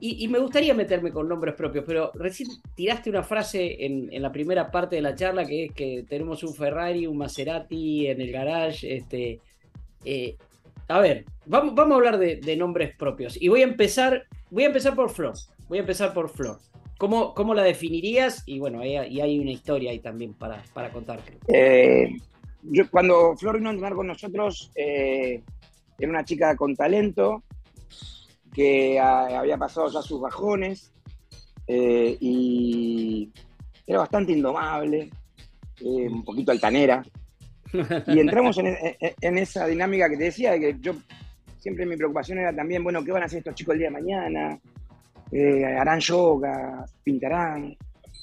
[0.00, 4.70] Y, me gustaría meterme con nombres propios, pero recién tiraste una frase en, la primera
[4.70, 8.96] parte de la charla que es que tenemos un Ferrari, un Maserati en el garage.
[8.96, 9.40] Este,
[10.04, 10.36] eh,
[10.88, 13.40] a ver, vamos, vamos a hablar de, de, nombres propios.
[13.40, 15.34] Y voy a empezar, voy a empezar por Flor.
[15.68, 16.58] Voy a empezar por Flor.
[16.98, 18.42] ¿Cómo, cómo la definirías?
[18.46, 21.20] Y bueno, y hay una historia ahí también para, para contar.
[21.46, 22.16] Eh,
[22.62, 25.42] yo, cuando Flor vino a entrenar con nosotros, eh,
[25.98, 27.44] era una chica con talento,
[28.52, 30.92] que había pasado ya sus bajones
[31.68, 33.30] eh, y
[33.86, 35.10] era bastante indomable,
[35.82, 37.04] un poquito altanera.
[38.06, 40.94] Y entramos en, en, esa dinámica que te decía, de que yo
[41.58, 43.92] siempre mi preocupación era también, bueno, ¿qué van a hacer estos chicos el día de
[43.92, 44.58] mañana?
[45.30, 47.76] Eh, harán yoga, pintarán.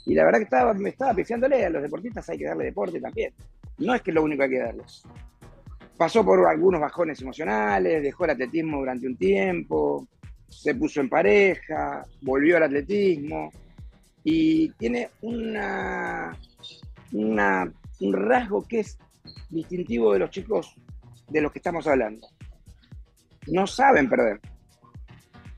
[0.06, 3.34] Y la verdad que me estaba pifiándole a los deportistas, hay que darle deporte también.
[3.80, 5.04] No es que lo único que hay que darles.
[5.98, 10.08] Pasó por algunos bajones emocionales, dejó el atletismo durante un tiempo,
[10.48, 13.50] se puso en pareja, volvió al atletismo
[14.24, 16.38] y tiene una,
[17.14, 18.98] una, un rasgo que es
[19.50, 20.76] distintivo de los chicos
[21.30, 22.28] de los que estamos hablando.
[23.48, 24.40] No saben perder,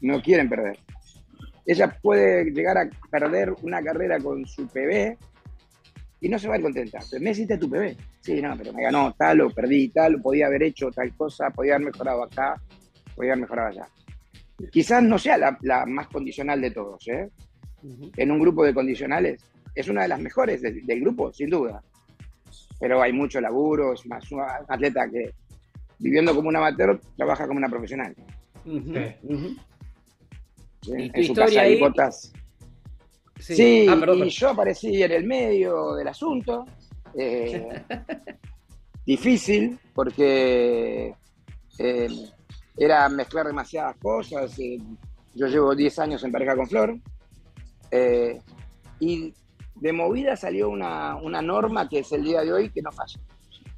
[0.02, 0.78] no quieren perder
[1.68, 5.18] ella puede llegar a perder una carrera con su PB
[6.22, 7.00] y no se va a ir contenta.
[7.12, 7.96] Pero me hiciste tu PB.
[8.22, 11.76] Sí, no, pero me ganó tal o perdí tal, podía haber hecho tal cosa, podía
[11.76, 12.56] haber mejorado acá,
[13.14, 13.88] podía haber mejorado allá.
[14.72, 17.30] Quizás no sea la, más condicional de todos, ¿eh?
[18.16, 19.44] En un grupo de condicionales
[19.76, 21.84] es una de las mejores del, grupo, sin duda.
[22.80, 25.34] Pero hay mucho laburo, es más un atleta que
[26.00, 28.16] viviendo como un amateur trabaja como una profesional.
[31.16, 31.80] ¿Y su casa ahí?
[33.40, 36.66] Sí, ah, y yo aparecí en el medio del asunto.
[37.20, 37.68] Eh,
[39.04, 41.16] difícil, porque
[41.80, 42.08] eh,
[42.78, 44.60] era mezclar demasiadas cosas.
[44.60, 44.78] Eh,
[45.34, 47.00] yo llevo 10 años en pareja con Flor.
[49.00, 49.34] y
[49.76, 53.20] de movida salió una, una, norma que es el día de hoy que no falla.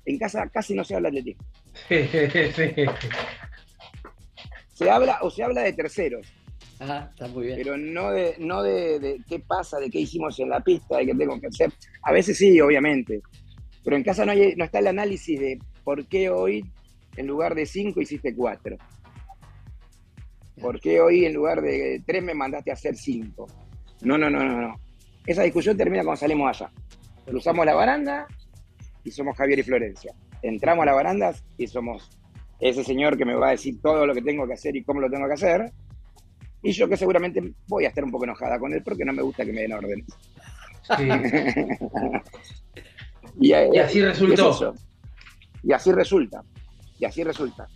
[0.04, 1.46] En casa casi no se habla de atletismo.
[4.74, 6.26] Se habla o se habla de terceros
[6.80, 7.58] está muy bien.
[7.58, 11.16] Pero no de, no de, qué pasa, de qué hicimos en la pista, de qué
[11.16, 11.72] tengo que hacer.
[12.04, 13.22] A veces sí, obviamente.
[13.84, 16.64] Pero en casa no, hay, no está el análisis de por qué hoy
[17.18, 18.78] en lugar de cinco hiciste cuatro.
[20.62, 23.48] ¿Por qué hoy en lugar de tres me mandaste a hacer cinco?
[24.02, 24.76] No, no, no, no, no.
[25.26, 26.72] Esa discusión termina cuando salimos allá.
[27.26, 28.28] Cruzamos la baranda
[29.04, 30.14] y somos Javier y Florencia.
[30.42, 32.10] Entramos a la baranda y somos
[32.60, 35.02] ese señor que me va a decir todo lo que tengo que hacer y cómo
[35.02, 35.72] lo tengo que hacer.
[36.62, 39.22] Y yo que seguramente voy a estar un poco enojada con él porque no me
[39.22, 40.06] gusta que me den órdenes.
[43.40, 44.74] y, así resultó.
[45.64, 46.44] Y así resulta.
[47.00, 47.68] Y así resulta.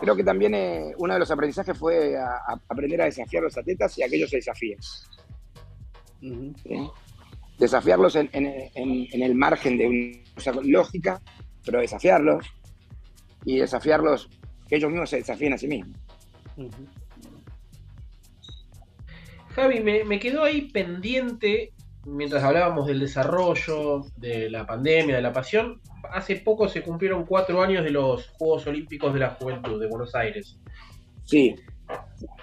[0.00, 2.16] Creo que también eh, uno de los aprendizajes fue
[2.68, 4.78] aprender a desafiar a los atletas y a que ellos se desafíen.
[7.58, 11.20] Desafiarlos en, el margen de una lógica,
[11.64, 12.46] pero desafiarlos
[13.44, 14.28] y desafiarlos
[14.68, 15.96] que ellos mismos se desafíen a sí mismos.
[19.54, 21.72] Javi, me, quedó ahí pendiente,
[22.06, 25.80] mientras hablábamos del desarrollo, de la pandemia, de la pasión,
[26.10, 30.14] hace poco se cumplieron cuatro años de los Juegos Olímpicos de la Juventud de Buenos
[30.14, 30.58] Aires.
[31.24, 31.54] Sí.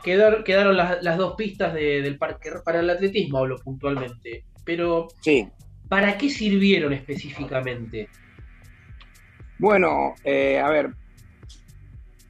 [0.03, 4.45] quedaron las, dos pistas del parque para el atletismo, hablo puntualmente.
[4.63, 5.47] Pero, sí.
[5.87, 8.07] ¿para qué sirvieron específicamente?
[9.57, 10.91] Bueno, eh, a ver,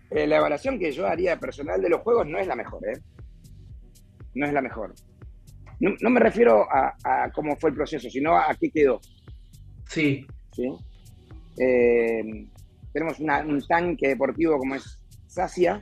[0.09, 2.99] eh, la evaluación que yo haría personal de los juegos no es la mejor, ¿eh?
[4.35, 4.93] No es la mejor.
[5.79, 8.99] No, me refiero a, cómo fue el proceso, sino a, qué quedó.
[9.87, 10.25] Sí.
[10.51, 10.69] ¿Sí?
[11.57, 12.47] Eh,
[12.91, 15.81] tenemos un tanque deportivo como es Sacia,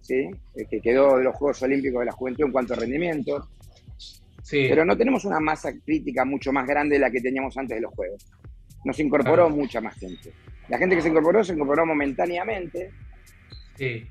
[0.00, 0.30] ¿sí?
[0.54, 3.48] Eh, que quedó de los Juegos Olímpicos de la Juventud en cuanto a rendimiento.
[4.42, 4.66] Sí.
[4.68, 7.82] Pero no tenemos una masa crítica mucho más grande de la que teníamos antes de
[7.82, 8.26] los Juegos.
[8.84, 10.32] Nos incorporó mucha más gente.
[10.68, 12.90] La gente que se incorporó se incorporó momentáneamente.
[13.76, 14.06] Sí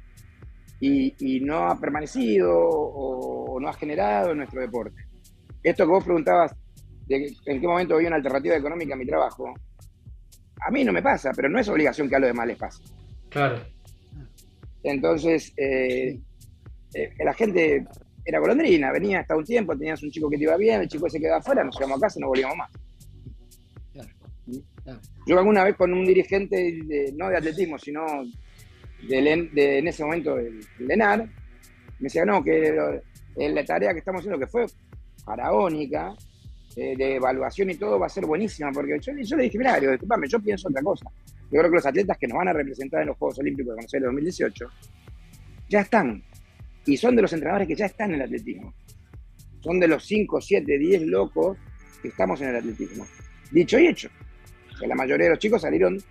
[0.82, 5.06] y, no ha permanecido o, no ha generado en nuestro deporte.
[5.62, 6.56] Esto que vos preguntabas
[7.06, 9.54] de en qué momento había una alternativa económica a mi trabajo,
[10.60, 12.84] a mí no me pasa, pero no es obligación que a los demás les pase.
[13.30, 13.62] Claro.
[14.84, 16.20] Entonces, eh,
[16.94, 17.86] eh, la gente
[18.26, 21.08] era golondrina, venía hasta un tiempo, tenías un chico que te iba bien, el chico
[21.10, 22.72] se quedaba afuera, nos íbamos a casa y no volvíamos más.
[25.28, 28.04] Yo alguna vez con un dirigente, no de atletismo, sino
[29.08, 33.02] de, en ese momento del Lenar, me decía, no, que
[33.36, 34.66] la tarea que estamos haciendo, que fue
[35.24, 36.16] faraónica,
[36.76, 40.28] eh, de evaluación y todo, va a ser buenísima, porque yo, le dije, mira, disculpame,
[40.28, 41.06] yo pienso otra cosa.
[41.52, 44.00] Yo creo que los atletas que nos van a representar en los Juegos Olímpicos de
[44.00, 44.66] 2018
[45.68, 46.24] ya están.
[46.86, 48.74] Y son de los entrenadores que ya están en el atletismo.
[49.60, 51.58] Son de los 5, 7, 10 locos
[52.02, 53.06] que estamos en el atletismo.
[53.52, 54.10] Dicho y hecho.
[54.88, 56.02] la mayoría de los chicos salieron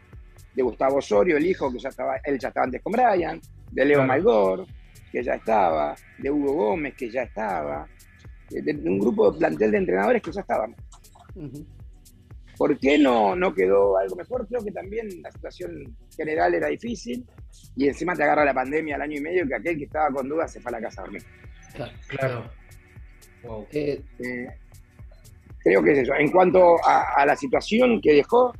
[0.54, 3.40] de Gustavo Osorio, el hijo que ya estaba, él ya estaba antes con Brian,
[3.70, 4.66] de Leo Malgor,
[5.10, 7.88] que ya estaba, de Hugo Gómez, que ya estaba,
[8.50, 10.74] de, un grupo de plantel de entrenadores que ya estaban.
[12.56, 14.46] ¿Por qué no, no quedó algo mejor?
[14.46, 17.24] Creo que también la situación general era difícil
[17.74, 20.28] y encima te agarra la pandemia al año y medio que aquel que estaba con
[20.28, 21.22] dudas se fue a la casa a dormir.
[22.08, 22.50] Claro.
[23.72, 24.46] Eh, eh,
[25.62, 26.14] creo que es eso.
[26.14, 28.52] En cuanto a, la situación que dejó,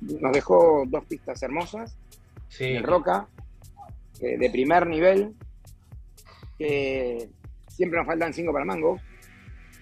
[0.00, 1.96] nos dejó dos pistas hermosas
[2.58, 3.28] en Roca,
[4.20, 5.34] eh, de primer nivel,
[6.58, 7.28] que
[7.68, 9.00] siempre nos faltan cinco para Mango.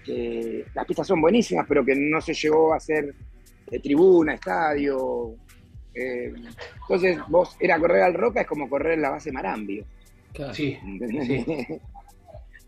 [0.04, 3.14] Que las pistas son buenísimas, pero que no se llegó a hacer
[3.70, 5.34] de tribuna, estadio.
[5.94, 6.32] Eh,
[6.82, 9.84] entonces, vos era correr al Roca, es como correr en la base Marambio.
[10.52, 10.78] Sí,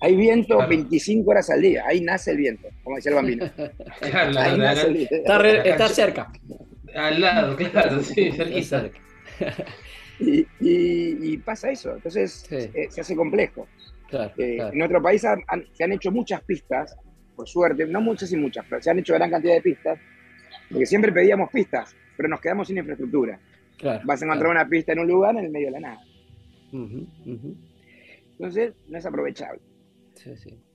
[0.00, 3.50] Hay viento 25 horas al día, ahí nace el viento, como decía el bambino.
[5.64, 6.30] está, cerca.
[6.94, 8.90] Al lado, claro, sí, cerquita.
[10.20, 13.68] Y, y, pasa eso, entonces eh, se hace complejo.
[14.36, 16.96] Eh, en nuestro país se han hecho muchas pistas,
[17.36, 19.96] por suerte, no muchas y muchas, pero se han hecho gran cantidad de pistas
[20.70, 23.38] porque siempre pedíamos pistas, pero nos quedamos sin infraestructura.
[24.04, 26.00] Vas a encontrar una pista en un lugar en el medio de la nada.
[28.32, 29.60] Entonces, no es aprovechable.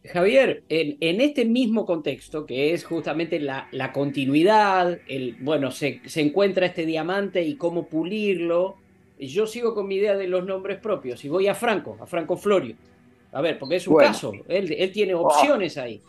[0.05, 6.85] Javier, en, este mismo contexto, que es justamente la, continuidad, el, bueno, se, encuentra este
[6.85, 8.75] diamante y cómo pulirlo,
[9.19, 12.35] yo sigo con mi idea de los nombres propios y voy a Franco, a Franco
[12.37, 12.75] Florio.
[13.31, 16.01] A ver, porque es un caso, él, tiene opciones ahí.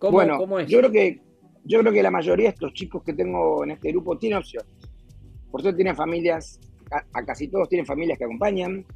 [0.00, 0.68] bueno, ¿cómo es?
[0.68, 1.20] Yo creo que
[1.68, 4.70] yo creo que la mayoría de estos chicos que tengo en este grupo tienen opciones.
[5.50, 6.58] Por eso tienen familias,
[6.90, 8.86] a, casi todos tienen familias que acompañan.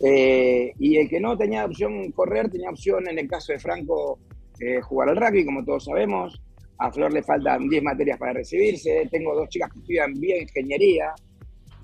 [0.00, 4.18] Eh, y el que no tenía opción correr, tenía opción en el caso de Franco
[4.58, 6.40] eh, jugar al rugby, como todos sabemos.
[6.78, 9.08] A Flor le faltan 10 materias para recibirse.
[9.10, 11.12] Tengo dos chicas que estudian bioingeniería,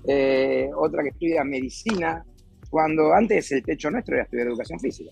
[0.07, 2.25] eh, otra que estudia medicina,
[2.69, 5.11] cuando antes el techo nuestro era estudiar educación física.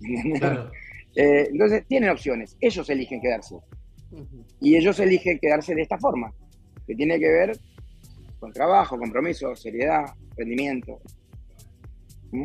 [1.14, 3.56] entonces tienen opciones, ellos eligen quedarse.
[4.60, 6.32] Y ellos eligen quedarse de esta forma,
[6.86, 7.58] que tiene que ver
[8.40, 10.06] con trabajo, compromiso, seriedad,
[10.36, 11.00] rendimiento.
[12.32, 12.44] ¿Mm?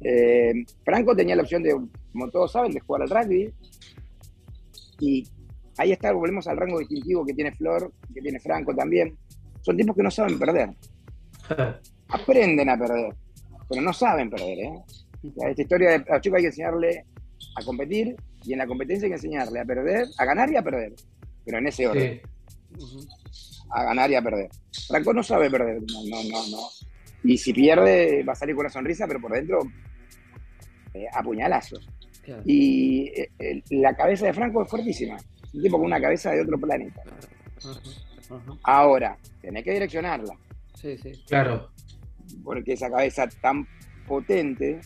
[0.00, 1.72] Eh, Franco tenía la opción de,
[2.12, 3.52] como todos saben, de jugar al rugby.
[5.00, 5.26] Y
[5.78, 9.16] ahí está, volvemos al rango distintivo que tiene Flor, que tiene Franco también.
[9.62, 10.70] Son tipos que no saben perder.
[12.08, 13.14] Aprenden a perder,
[13.68, 14.58] pero no saben perder.
[14.58, 14.82] ¿eh?
[15.22, 17.04] Esta historia de los chicos hay que enseñarle
[17.56, 18.14] a competir
[18.44, 20.92] y en la competencia hay que enseñarle a perder, a ganar y a perder.
[21.44, 22.20] Pero en ese orden.
[23.70, 24.50] A ganar y a perder.
[24.86, 26.68] Franco no sabe perder, no, no, no,
[27.24, 29.60] Y si pierde, va a salir con una sonrisa, pero por dentro,
[30.92, 31.88] eh, a puñalazos.
[32.44, 35.16] Y eh, la cabeza de Franco es fuertísima.
[35.52, 37.02] Un tipo con una cabeza de otro planeta.
[38.62, 40.36] Ahora, tenés que direccionarla.
[40.74, 41.12] Sí, sí.
[41.26, 41.70] Claro.
[42.42, 43.66] Porque esa cabeza tan
[44.06, 44.80] potente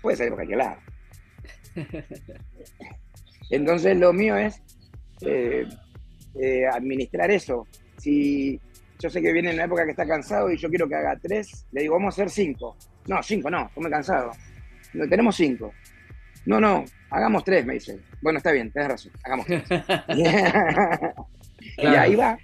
[0.00, 0.80] puede salir por cualquier lado.
[3.50, 4.62] Entonces lo mío es
[5.22, 5.66] eh,
[6.34, 7.66] eh, administrar eso.
[7.98, 8.60] Si
[9.02, 11.18] yo sé que viene en una época que está cansado y yo quiero que haga
[11.20, 12.76] tres, le digo, vamos a hacer cinco.
[13.08, 14.30] No, cinco no, estoy cansado.
[14.94, 15.72] No, tenemos cinco.
[16.46, 17.98] No, no, hagamos tres, me dice.
[18.20, 19.64] Bueno, está bien, tienes razón, hagamos tres.
[21.78, 22.38] y ahí va.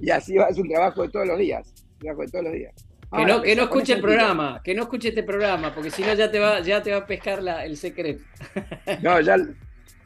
[0.00, 1.72] Y así va, es un trabajo de todos los días.
[1.98, 2.74] Trabajo de todos los días.
[3.16, 6.12] Que no, que no escuche el programa, que no escuche este programa, porque si no
[6.12, 8.22] ya te va, ya te va a pescar la, el secreto.
[9.02, 9.36] No, ya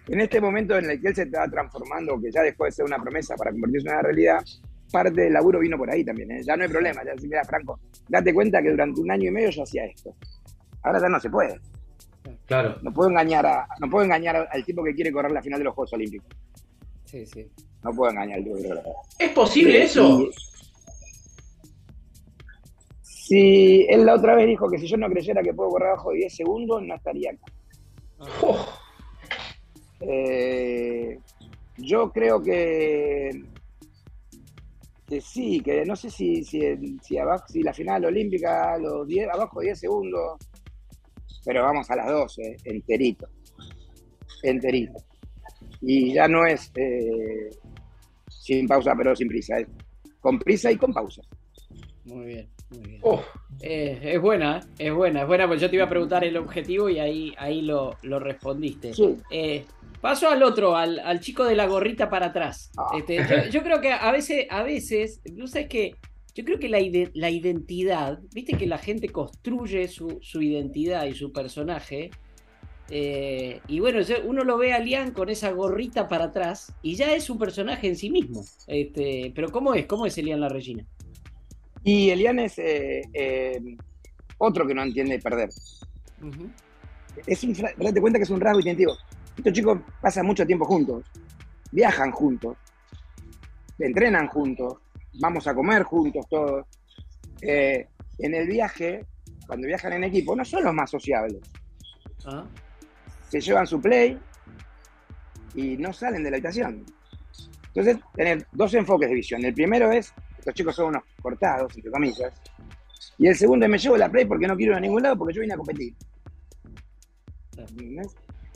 [0.09, 2.85] en este momento en el que él se está transformando, que ya dejó de ser
[2.85, 4.45] una promesa para convertirse en una realidad,
[4.91, 6.31] parte del laburo vino por ahí también.
[6.33, 6.43] ¿eh?
[6.43, 9.31] Ya no hay problema, ya si mira, Franco, date cuenta que durante un año y
[9.31, 10.15] medio yo hacía esto.
[10.83, 11.61] Ahora ya no se puede.
[12.47, 12.77] Claro.
[12.83, 15.65] No puedo engañar a, no puedo engañar al tipo que quiere correr la final de
[15.65, 16.29] los Juegos Olímpicos.
[17.05, 17.51] Sí, sí.
[17.83, 18.57] No puedo engañar al tipo
[19.19, 20.29] ¿Es posible eso?
[23.03, 26.11] Si él la otra vez dijo que si yo no creyera que puedo correr abajo
[26.11, 27.53] de 10 segundos, no estaría acá.
[28.43, 28.67] Oh.
[30.01, 31.19] Eh,
[31.79, 33.45] yo creo que,
[35.09, 36.61] que sí, que no sé si, si,
[37.03, 40.39] si, abajo, si la final olímpica, los 10, abajo 10 segundos,
[41.45, 43.29] pero vamos a las 12, enterito,
[44.43, 44.95] enterito.
[45.83, 47.51] Y ya no es eh,
[48.29, 49.67] sin pausa, pero sin prisa, es
[50.21, 51.21] con prisa y con pausa.
[52.07, 53.01] Muy bien, muy bien.
[53.61, 56.89] Eh, es buena, es buena, es buena, porque yo te iba a preguntar el objetivo
[56.89, 58.93] y ahí, ahí lo, lo respondiste.
[59.31, 59.65] Eh,
[60.05, 62.71] paso al otro, al, chico de la gorrita para atrás.
[62.77, 62.91] Ah.
[62.99, 63.17] Este,
[63.51, 65.97] yo, creo que a veces, a veces, no sabes que
[66.35, 66.79] yo creo que la,
[67.15, 72.11] la, identidad, viste que la gente construye su, su identidad y su personaje.
[72.91, 77.15] Eh, y bueno, uno lo ve a Lian con esa gorrita para atrás y ya
[77.15, 78.45] es un personaje en sí mismo.
[78.67, 79.87] Este, pero ¿cómo es?
[79.87, 80.85] ¿Cómo es Elian La Regina?
[81.83, 83.59] Y Elian es eh, eh,
[84.37, 85.49] otro que no entiende perder.
[87.27, 88.99] es un, date cuenta que es un rasgo distintivo.
[89.37, 91.05] Estos chicos pasan mucho tiempo juntos,
[91.73, 92.57] viajan juntos,
[93.79, 94.77] entrenan juntos,
[95.21, 96.67] vamos a comer juntos todos.
[97.43, 99.05] Eh, en el viaje,
[99.47, 101.41] cuando viajan en equipo, no son los más sociables.
[102.27, 102.45] Ah.
[103.29, 104.19] Se llevan su play
[105.55, 106.85] y no salen de la habitación.
[107.67, 109.45] Entonces, tener dos enfoques de visión.
[109.45, 110.15] El primero es
[110.45, 112.33] los chicos son unos cortados, entre comillas.
[113.19, 115.35] Y el segundo, me llevo la play porque no quiero ir a ningún lado porque
[115.35, 115.95] yo vine a competir.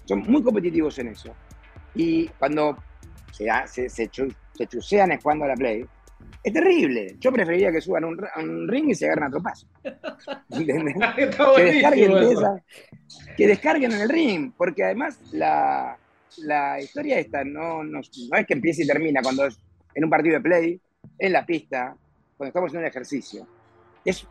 [0.08, 1.34] Son muy competitivos en eso.
[1.94, 2.78] Y cuando
[3.30, 4.08] se, se, se,
[4.66, 5.84] chusean es cuando la play,
[6.42, 7.16] es terrible.
[7.20, 9.66] Yo preferiría que suban un, un ring y se agarren a tropazo.
[9.82, 12.12] que, descarguen
[13.36, 15.98] que descarguen en el ring, porque además la,
[16.38, 19.60] la historia esta no, no, no, es que empiece y termina cuando es
[19.94, 20.80] en un partido de play,
[21.18, 21.94] en la pista,
[22.38, 23.46] cuando estamos en un ejercicio.
[24.06, 24.26] Es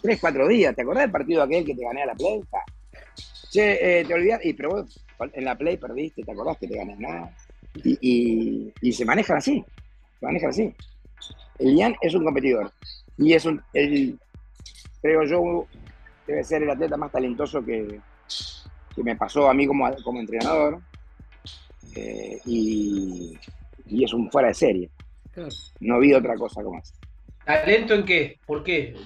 [0.00, 0.74] tres, cuatro días.
[0.74, 2.40] ¿Te acordás del partido aquel que te gané a la play?
[3.52, 6.74] Che, eh, te olvidas, y pero vos en la play perdiste, ¿te acordás que te
[6.74, 6.96] gané?
[6.96, 7.30] nada?
[7.84, 9.62] Y, y, se manejan así,
[10.18, 10.74] se manejan así.
[11.58, 12.72] El Ian es un competidor
[13.18, 14.18] y es un, el,
[15.02, 15.66] creo yo,
[16.26, 18.00] debe ser el atleta más talentoso que,
[18.96, 20.80] que me pasó a mí como, como entrenador
[21.94, 23.38] eh, y,
[23.84, 24.90] y, es un fuera de serie.
[25.80, 26.94] No vi otra cosa como eso.
[27.44, 28.38] ¿Talento en qué?
[28.46, 28.96] ¿Por qué?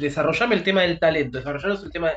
[0.00, 2.10] desarrollame el tema del talento, desarrollaros el tema.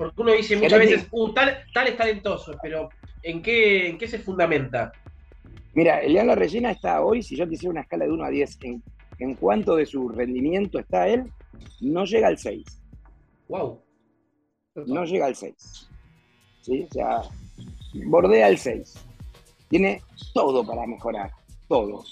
[0.00, 2.88] Porque uno dice muchas veces, uh, tal, es talentoso, pero
[3.22, 4.92] ¿en qué, ¿en qué se fundamenta?
[5.74, 8.58] Mira, Elian Regina está hoy, si yo te hiciera una escala de 1 a 10,
[8.62, 8.82] en,
[9.18, 11.30] en cuanto de su rendimiento está él,
[11.82, 12.64] no llega al 6.
[13.48, 13.78] Wow.
[14.86, 15.90] No llega al 6.
[16.62, 16.88] ¿Sí?
[16.90, 17.20] O sea,
[18.06, 19.06] bordea el 6.
[19.68, 20.00] Tiene
[20.32, 21.30] todo para mejorar,
[21.68, 22.04] todo.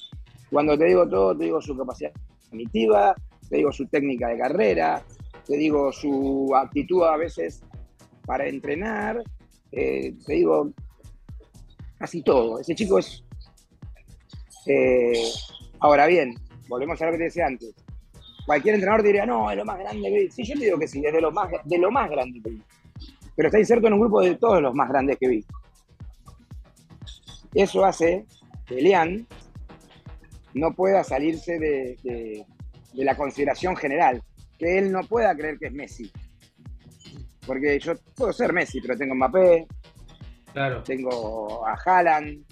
[0.50, 2.12] Cuando te digo todo, te digo su capacidad
[2.50, 3.14] cognitiva,
[3.48, 5.02] te digo su técnica de carrera,
[5.46, 7.62] te digo su actitud a veces
[8.28, 9.24] para entrenar,
[9.72, 10.70] eh, te digo
[11.98, 12.60] casi todo.
[12.60, 13.24] Ese chico es...
[14.66, 15.14] Eh,
[15.80, 16.34] ahora bien,
[16.68, 17.74] volvemos a lo que te decía antes.
[18.44, 20.30] Cualquier entrenador diría, no, es lo más grande que vi.
[20.30, 22.50] Sí, yo te digo que sí, es de lo más, de lo más grande que
[22.50, 22.62] vi.
[23.34, 25.44] Pero está inserto en un grupo de todos los más grandes que vi.
[27.54, 28.26] Eso hace
[28.66, 29.26] que Lean
[30.52, 32.44] no pueda salirse de,
[32.92, 34.22] la consideración general,
[34.58, 36.12] que él no pueda creer que es Messi.
[37.48, 39.66] Porque yo puedo ser Messi, pero tengo Mbappé,
[40.52, 40.82] claro.
[40.82, 42.44] tengo a Haaland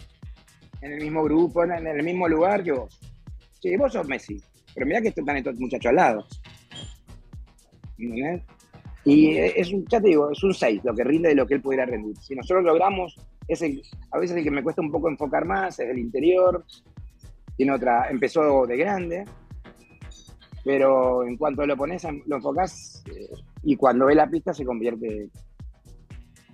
[0.80, 2.98] en el mismo grupo, en el mismo lugar que vos.
[3.60, 4.42] Sí, vos sos Messi,
[4.74, 6.26] pero mira que están estos muchachos al lado.
[9.04, 11.54] Y es un, ya te digo, es un 6 lo que rinde de lo que
[11.54, 12.16] él pudiera rendir.
[12.16, 13.14] Si nosotros logramos,
[13.46, 16.64] es a veces el que me cuesta un poco enfocar más, es el interior,
[17.56, 19.24] tiene otra, empezó de grande,
[20.64, 23.28] pero en cuanto lo pones, lo enfocas eh,
[23.66, 25.28] y cuando ve la pista se convierte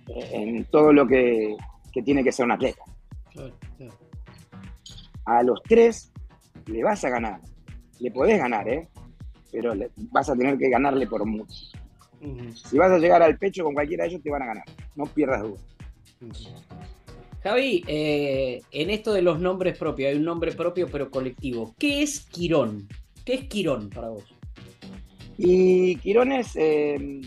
[0.06, 1.54] en todo lo que,
[2.04, 2.82] tiene que ser un atleta.
[5.26, 6.10] A los tres
[6.66, 7.38] le vas a ganar,
[8.00, 8.88] le podés ganar, ¿eh?
[9.52, 9.74] pero
[10.10, 11.54] vas a tener que ganarle por mucho.
[12.54, 14.64] Si vas a llegar al pecho con cualquiera de ellos, te van a ganar,
[14.96, 15.60] no pierdas duda.
[17.42, 21.74] Javi, eh, en esto de los nombres propios, hay un nombre propio pero colectivo.
[21.78, 22.88] ¿Qué es Quirón?
[23.26, 24.34] ¿Qué es Quirón para vos?
[25.44, 26.54] Y Quirón es.
[26.54, 27.20] Eh,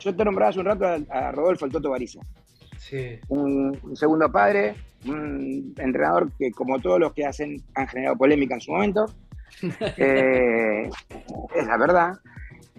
[0.00, 2.20] yo te nombraba hace un rato a, Rodolfo el Toto Bariza.
[2.78, 3.18] Sí.
[3.28, 8.60] Un, segundo padre, un entrenador que, como todos los que hacen, han generado polémica en
[8.60, 9.06] su momento.
[9.98, 10.88] Eh,
[11.54, 12.14] es la verdad.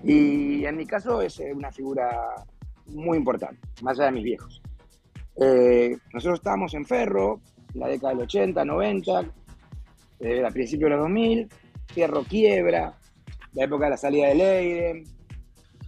[0.04, 2.10] Y en mi caso es una figura
[2.88, 4.62] muy importante, más allá de mis viejos.
[5.40, 7.40] Eh, nosotros estábamos en Ferro,
[7.74, 9.26] en la década del 80, 90,
[10.20, 11.48] eh, a principios de los 2000,
[11.94, 12.96] Ferro quiebra,
[13.54, 15.04] la época de la salida de Leiden,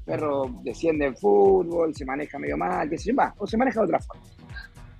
[0.05, 3.85] Ferro desciende en fútbol, se maneja medio mal, qué sé yo, o se maneja de
[3.85, 4.23] otra forma.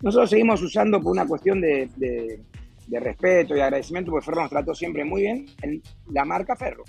[0.02, 4.74] nosotros seguimos usando por una cuestión de, de, respeto y agradecimiento, porque Ferro nos trató
[4.74, 6.84] siempre muy bien, en la marca Ferro.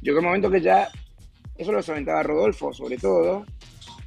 [0.00, 0.88] Llegó un momento que ya,
[1.56, 3.44] eso lo solventaba Rodolfo, sobre todo,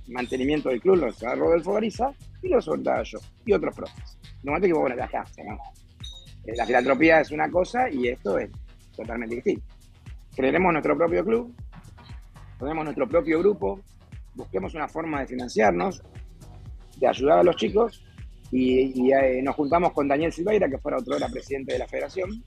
[0.07, 2.11] mantenimiento del club lo solventaba Rodolfo Gariza,
[2.41, 4.17] y lo solventaba yo, y otros profes.
[4.43, 5.57] No momento que bueno, la casa, ¿no?
[6.55, 8.49] La filantropía es una cosa y esto es
[8.95, 9.78] totalmente distinto.
[10.35, 11.55] Creeremos nuestro propio club,
[12.59, 13.79] tenemos nuestro propio grupo,
[14.35, 16.01] busquemos una forma de financiarnos,
[16.97, 18.03] de ayudar a los chicos
[18.51, 22.43] y, eh, nos juntamos con Daniel Silveira, que fuera otro era presidente de la federación.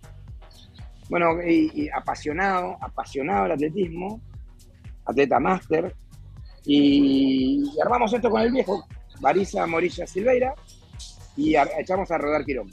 [1.08, 4.20] Bueno, y, apasionado, apasionado del atletismo,
[5.04, 5.94] atleta máster,
[6.64, 8.84] y, armamos esto con el viejo,
[9.20, 10.54] Barisa Morilla Silveira,
[11.36, 12.70] y echamos a rodar Quirón.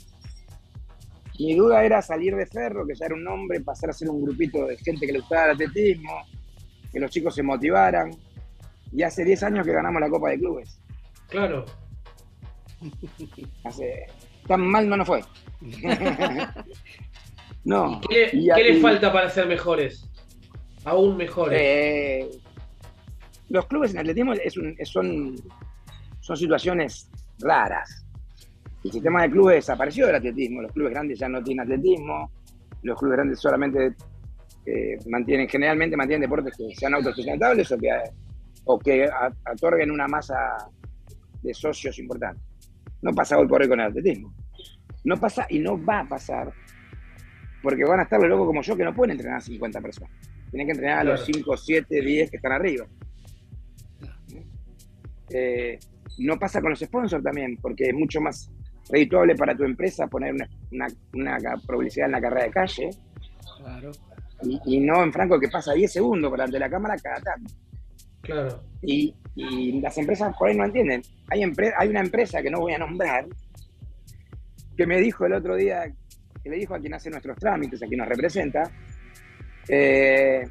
[1.40, 4.22] Mi duda era salir de Ferro, que ya era un nombre, pasar a ser un
[4.22, 6.26] grupito de gente que le gustaba el atletismo,
[6.92, 8.10] que los chicos se motivaran.
[8.92, 10.78] Y hace 10 años que ganamos la Copa de Clubes.
[11.28, 11.64] Claro.
[13.64, 14.06] Hace,
[14.46, 15.22] tan mal no nos fue.
[17.64, 18.00] no.
[18.08, 20.10] ¿Qué, les falta para ser mejores?
[20.84, 21.58] Aún mejores.
[21.62, 22.30] Eh,
[23.48, 24.34] los clubes en atletismo
[24.84, 25.36] son,
[26.20, 28.04] son situaciones raras.
[28.82, 30.62] El sistema de clubes desapareció del atletismo.
[30.62, 32.30] Los clubes grandes ya no tienen atletismo.
[32.82, 33.94] Los clubes grandes solamente
[34.66, 37.90] eh, mantienen, generalmente mantienen deportes que sean autosustentables o que,
[38.64, 39.08] o que
[39.52, 40.36] otorguen una masa
[41.42, 42.42] de socios importantes.
[43.02, 44.34] No pasa hoy por hoy con el atletismo.
[45.04, 46.52] No pasa y no va a pasar
[47.62, 50.10] porque van a estar los locos como yo que no pueden entrenar a 50 personas.
[50.50, 52.86] Tienen que entrenar a los 5, 7, 10 que están arriba.
[55.30, 55.78] Eh,
[56.18, 58.50] no pasa con los sponsors también, porque es mucho más
[58.90, 60.88] redituable para tu empresa poner una,
[61.66, 62.90] publicidad en la carrera de calle.
[63.56, 63.90] Claro.
[64.42, 67.54] Y, no en Franco que pasa 10 segundos delante de la cámara cada tanto.
[68.22, 68.62] Claro.
[68.82, 69.14] Y,
[69.80, 71.02] las empresas por ahí no entienden.
[71.28, 71.42] Hay,
[71.78, 73.26] hay una empresa que no voy a nombrar
[74.76, 75.92] que me dijo el otro día,
[76.42, 78.62] que le dijo a quien hace nuestros trámites, a quien nos representa,
[79.68, 80.42] eh,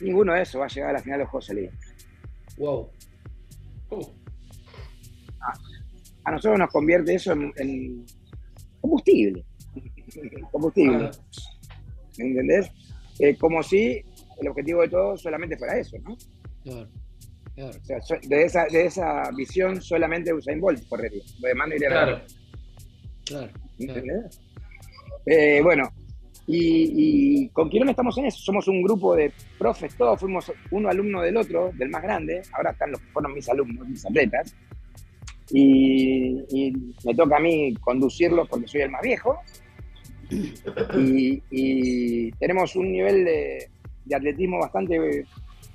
[0.00, 1.70] ninguno de esos va a llegar a la final de José Luis.
[2.56, 2.90] Wow.
[6.28, 8.04] A, nosotros nos convierte eso en,
[8.80, 9.44] combustible.
[10.52, 11.10] combustible.
[12.18, 12.70] ¿Me entendés?
[13.18, 14.02] Eh, como si
[14.40, 16.16] el objetivo de todo solamente fuera eso, ¿no?
[16.64, 16.88] Claro.
[17.60, 21.24] O sea, de esa, de esa visión solamente Usain Bolt correría.
[21.40, 22.20] Lo demás no iría Claro.
[23.24, 23.52] Claro.
[25.26, 25.90] Eh, bueno,
[26.46, 28.38] y, y, con Quirón estamos en eso.
[28.38, 32.42] Somos un grupo de profes, todos fuimos uno alumno del otro, del más grande.
[32.52, 34.54] Ahora están los fueron mis alumnos, mis atletas.
[35.50, 36.72] Y,
[37.04, 39.38] me toca a mí conducirlos porque soy el más viejo.
[40.96, 43.70] Y, tenemos un nivel de,
[44.04, 45.24] de atletismo bastante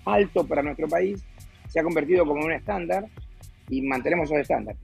[0.06, 1.24] alto para nuestro país,
[1.68, 3.06] se ha convertido como un estándar
[3.70, 4.76] y mantenemos esos estándar.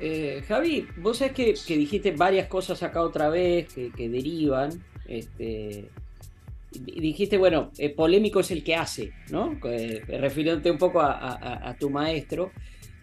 [0.00, 1.32] Eh, Javi, vos sabés
[1.64, 4.70] que, dijiste varias cosas acá otra vez que, derivan.
[5.06, 5.88] Este,
[6.70, 9.58] dijiste, bueno, eh, polémico es el que hace, ¿no?
[9.64, 12.52] Eh, refiriéndote un poco a, tu maestro.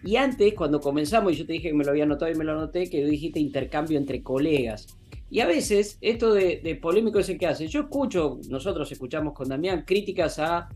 [0.04, 2.44] Y antes, cuando comenzamos, y yo te dije que me lo había anotado y me
[2.44, 4.86] lo anoté, que dijiste intercambio entre colegas.
[5.30, 7.66] Y a veces, esto de, polémico es el que hace.
[7.66, 10.68] Yo escucho, nosotros escuchamos con Damián críticas a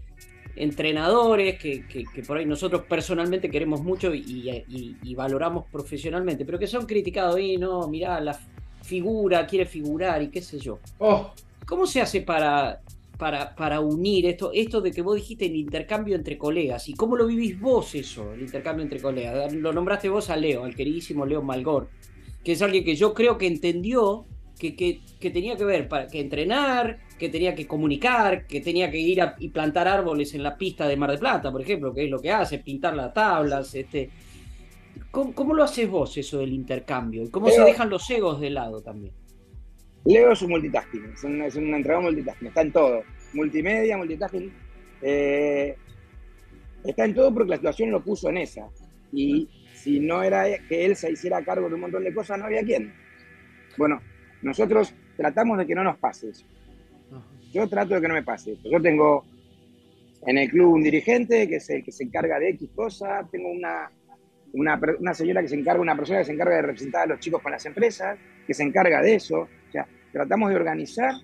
[0.56, 1.84] entrenadores que,
[2.26, 7.86] por ahí nosotros personalmente queremos mucho y, valoramos profesionalmente, pero que son criticados y no,
[7.86, 8.36] mirá, la
[8.82, 10.80] figura quiere figurar y qué sé yo.
[10.98, 11.32] Oh.
[11.66, 12.80] ¿Cómo se hace para,
[13.18, 16.88] para, para, unir esto, esto de que vos dijiste el intercambio entre colegas?
[16.88, 19.52] ¿Y cómo lo vivís vos eso, el intercambio entre colegas?
[19.52, 21.88] Lo nombraste vos a Leo, al queridísimo Leo Malgor,
[22.42, 24.26] que es alguien que yo creo que entendió
[24.60, 29.22] que, tenía que ver para que entrenar, que tenía que comunicar, que tenía que ir
[29.22, 32.10] a, y plantar árboles en la pista de Mar de Plata, por ejemplo, que es
[32.10, 34.10] lo que hace, pintar las tablas, este.
[35.10, 37.24] ¿Cómo, lo haces vos eso del intercambio?
[37.24, 39.12] ¿Y cómo se dejan los egos de lado también?
[40.04, 43.02] Leo es un multitasking, es un, es un entrenador multitasking, está en todo.
[43.34, 44.52] Multimedia, multitasking.
[45.02, 45.76] Eh,
[46.84, 48.68] está en todo porque la situación lo puso en esa.
[49.12, 52.46] Y si no era que él se hiciera cargo de un montón de cosas, no
[52.46, 52.92] había quien.
[53.76, 54.00] Bueno,
[54.42, 56.46] nosotros tratamos de que no nos pase eso.
[57.52, 58.56] Yo trato de que no me pase.
[58.64, 59.24] Yo tengo
[60.26, 63.50] en el club un dirigente que es el que se encarga de X cosas, tengo
[63.50, 63.90] una,
[64.52, 67.42] una, señora que se encarga, una persona que se encarga de representar a los chicos
[67.42, 69.48] con las empresas, que se encarga de eso.
[70.12, 71.14] Tratamos de organizar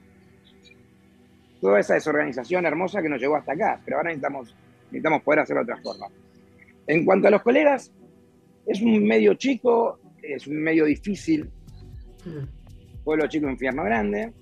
[1.61, 4.55] toda esa desorganización hermosa que nos llevó hasta acá, pero ahora necesitamos,
[4.87, 6.07] necesitamos poder hacerlo de otra forma.
[6.87, 7.93] En cuanto a los colegas,
[8.66, 11.51] es un medio chico, es un medio difícil.
[12.24, 13.03] Mm.
[13.05, 14.32] Pueblo Chico, Infierno Grande.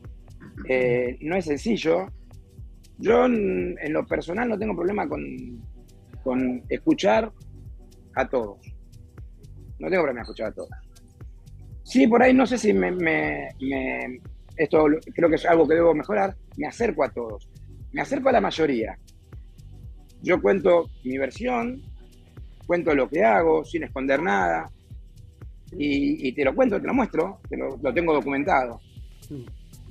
[0.68, 2.06] Eh, no es sencillo.
[2.98, 5.60] Yo en, lo personal no tengo problema con,
[6.22, 7.30] con escuchar
[8.14, 8.58] a todos.
[9.78, 10.70] No tengo problema escuchar a todos.
[11.82, 13.50] Sí, por ahí no sé si me,
[14.56, 17.48] esto creo que es algo que debo mejorar, me acerco a todos,
[17.92, 18.98] me acerco a la mayoría.
[20.22, 21.82] Yo cuento mi versión,
[22.66, 24.70] cuento lo que hago sin esconder nada
[25.76, 28.80] y, te lo cuento, te lo muestro, te lo, tengo documentado.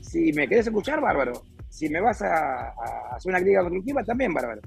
[0.01, 1.33] Si me querés escuchar, bárbaro.
[1.69, 2.69] Si me vas a,
[3.15, 4.61] hacer una crítica constructiva, también bárbaro.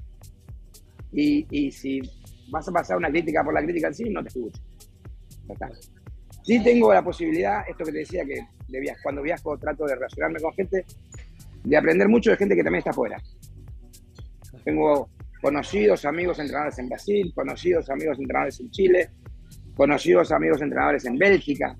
[1.11, 2.01] Y, y si
[2.49, 4.61] vas a pasar una crítica por la crítica en sí, no te escucho.
[6.43, 8.39] Sí tengo la posibilidad, esto que te decía, que
[9.01, 10.85] cuando viajo trato de relacionarme con gente,
[11.63, 13.21] de aprender mucho de gente que también está afuera.
[14.63, 15.09] Tengo
[15.41, 19.09] conocidos amigos entrenadores en Brasil, conocidos amigos entrenadores en Chile,
[19.75, 21.77] conocidos amigos entrenadores en Bélgica,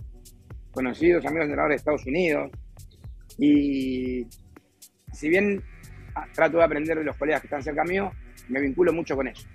[0.71, 2.51] conocidos amigos entrenadores de Estados Unidos.
[3.37, 4.27] Y
[5.11, 5.63] si bien
[6.33, 8.11] trato de aprender de los colegas que están cerca mío,
[8.49, 9.47] me vinculo mucho con ellos.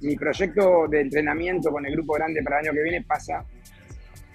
[0.00, 3.44] Mi proyecto de entrenamiento con el grupo grande para el año que viene pasa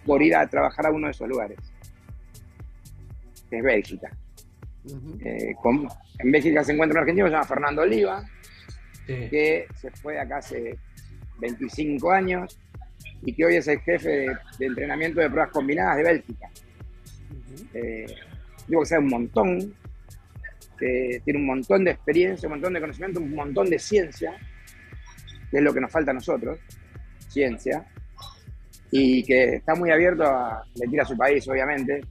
[0.06, 1.58] por ir a trabajar a uno de esos lugares,
[3.49, 4.12] que es Bélgica.
[5.24, 5.54] Eh,
[6.20, 8.24] en Bélgica se encuentra un argentino que se llama Fernando Oliva,
[9.06, 10.78] que se fue acá hace
[11.39, 12.58] 25 años
[13.24, 16.49] y que hoy es el jefe de, entrenamiento de pruebas combinadas de Bélgica.
[17.74, 18.06] Eh,
[18.68, 19.76] digo que sabe un montón,
[20.80, 24.34] que tiene un montón de experiencia, un montón de conocimiento, un montón de ciencia,
[25.49, 26.60] que es lo que nos falta a nosotros,
[27.28, 27.86] ciencia,
[28.92, 32.02] y que está muy abierto a mentir a su país, obviamente.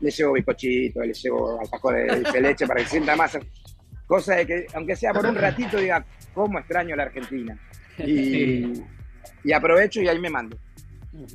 [0.00, 3.38] Le llevo bizcochito, le llevo alfajores de leche para que sienta más.
[4.06, 6.04] Cosa de que, aunque sea por un ratito, diga,
[6.34, 7.58] ¿cómo extraño la Argentina?
[7.98, 8.72] Y,
[9.44, 10.56] y aprovecho y ahí me mando.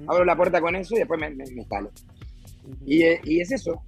[0.08, 1.92] Abro la puerta con eso y después me, me, instalo.
[2.86, 3.82] y, y, es eso.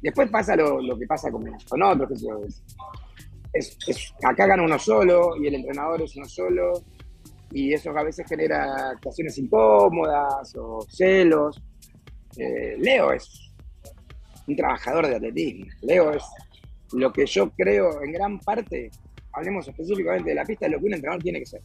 [0.00, 2.08] Después pasa lo, lo que pasa con, con otros.
[2.08, 6.72] Que es, es, acá gana uno solo y el entrenador es uno solo
[7.54, 11.62] y eso a veces genera actuaciones incómodas o celos.
[12.36, 13.54] Eh, Leo es
[14.48, 15.66] un trabajador de atletismo.
[15.82, 16.24] Leo es
[16.92, 18.90] lo que yo creo en gran parte,
[19.32, 21.62] hablemos específicamente de la pista, lo que un entrenador tiene que ser.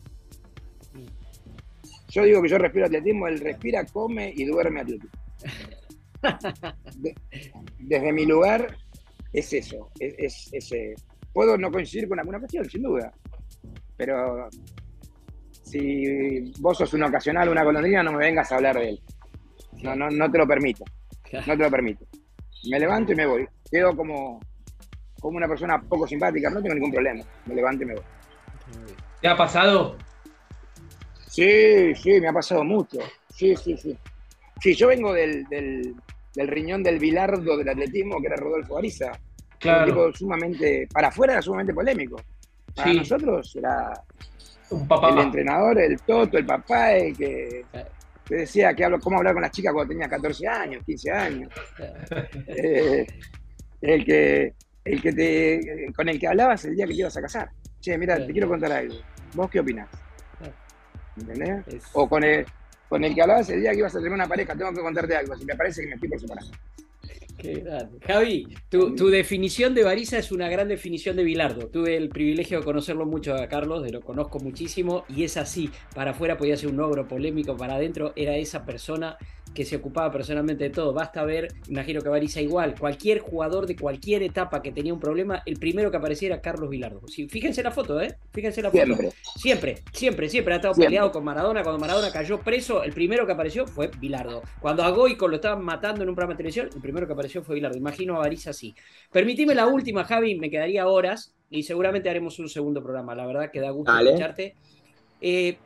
[2.10, 5.20] Yo digo que yo respiro atletismo, él respira, come y duerme atletismo.
[7.80, 8.78] desde mi lugar
[9.34, 9.90] es eso.
[10.00, 10.94] Es, eh,
[11.34, 13.12] puedo no coincidir con alguna cuestión, sin duda,
[13.98, 14.50] pero
[15.70, 19.02] si vos sos un ocasional, una golondrina, no me vengas a hablar de él.
[19.84, 20.84] No, no, no te lo permito.
[21.46, 22.06] No te lo permito.
[22.70, 23.48] Me levanto y me voy.
[23.70, 24.40] Quedo como,
[25.20, 27.24] como una persona poco simpática, no tengo ningún problema.
[27.46, 28.04] Me levanto y me voy.
[29.22, 29.96] ¿Te ha pasado?
[31.28, 33.00] Sí, sí, me ha pasado mucho.
[33.30, 33.96] Sí, sí, sí.
[34.60, 35.96] Sí, yo vengo del, del,
[36.48, 39.12] riñón del bilardo del atletismo, que era Rodolfo Ariza.
[39.60, 39.84] Claro.
[39.84, 42.20] Un tipo sumamente, para afuera era sumamente polémico.
[42.76, 43.94] Para nosotros era
[44.72, 47.66] el entrenador, el Toto, el papá, el que
[48.28, 51.54] te decía que hablo, cómo hablar con las chicas cuando tenía 14 años, 15 años.
[52.48, 53.08] Eh,
[53.82, 54.54] el que,
[54.84, 57.50] el que te, con el que hablabas el día que te ibas a casar.
[57.80, 58.96] Che, mira, te quiero contar algo.
[59.34, 59.88] ¿Vos qué opinás?
[61.18, 61.86] ¿Entendés?
[61.94, 62.46] O con el,
[62.88, 65.16] con el que hablabas el día que ibas a tener una pareja, tengo que contarte
[65.16, 66.44] algo, si me parece que me estoy por separar.
[68.06, 71.68] Javi, tu, definición de Bariza es una gran definición de Bilardo.
[71.68, 75.70] Tuve el privilegio de conocerlo mucho a Carlos, de lo conozco muchísimo, y es así.
[75.96, 79.18] Para afuera podía ser un ogro polémico, para adentro era esa persona
[79.54, 80.94] que se ocupaba personalmente de todo.
[80.94, 85.42] Basta ver, imagino que Bariza igual, cualquier jugador de cualquier etapa que tenía un problema,
[85.46, 87.02] el primero que apareciera era Carlos Bilardo.
[87.08, 88.16] fíjense la foto, ¿eh?
[88.32, 88.80] Fíjense la foto.
[89.36, 91.64] Siempre, siempre, siempre, ha estado peleado con Maradona.
[91.64, 94.44] Cuando Maradona cayó preso, el primero que apareció fue Bilardo.
[94.60, 97.29] Cuando a Goico lo estaban matando en un programa de televisión, el primero que apareció
[97.30, 97.78] fue Bilardo.
[97.78, 98.74] Imagino a Bariza así.
[99.12, 103.16] Permitime la última, Javi, me quedaría horas y seguramente haremos un segundo programa.
[103.16, 104.56] La verdad que da gusto escucharte.
[105.22, 105.58] Eh,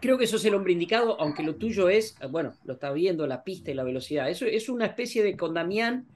[0.00, 3.26] creo que eso es el hombre indicado, aunque lo tuyo es, bueno, lo está viendo,
[3.26, 4.28] la pista y la velocidad.
[4.28, 6.06] Eso es una especie de con Damián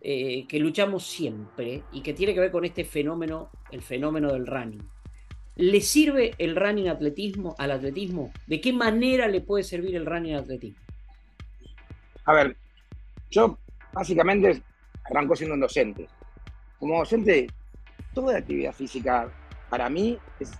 [0.00, 4.46] eh, que luchamos siempre y que tiene que ver con este fenómeno, el fenómeno del
[4.46, 4.82] running.
[5.56, 8.32] ¿Le sirve el running atletismo al atletismo?
[8.46, 10.80] ¿De qué manera le puede servir el running al atletismo?
[12.24, 12.56] A ver,
[13.30, 13.58] yo
[13.92, 14.62] básicamente
[15.04, 16.06] arranco siendo un docente.
[16.78, 17.46] Como docente,
[18.12, 19.28] toda actividad física
[19.68, 20.52] para mí es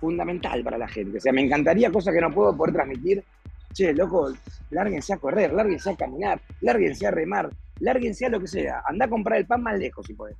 [0.00, 1.18] fundamental para la gente.
[1.18, 3.24] O sea, me encantaría cosas que no puedo poder transmitir.
[3.72, 4.32] Che, loco,
[4.70, 7.50] lárguense a correr, lárguense a caminar, lárguense a remar,
[7.80, 8.82] lárguense a lo que sea.
[8.86, 10.36] Anda a comprar el pan más lejos si podés.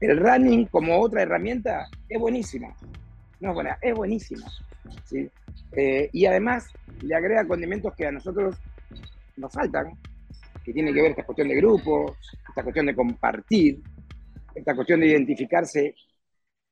[0.00, 2.74] El running como otra herramienta es buenísima.
[3.40, 4.46] No es buena, es buenísima.
[5.04, 5.28] ¿sí?
[5.72, 6.68] Eh, y además
[7.02, 8.56] le agrega condimentos que a nosotros
[9.36, 9.92] nos faltan,
[10.64, 12.16] que tiene que ver esta cuestión de grupo,
[12.48, 13.80] esta cuestión de compartir,
[14.54, 15.94] esta cuestión de identificarse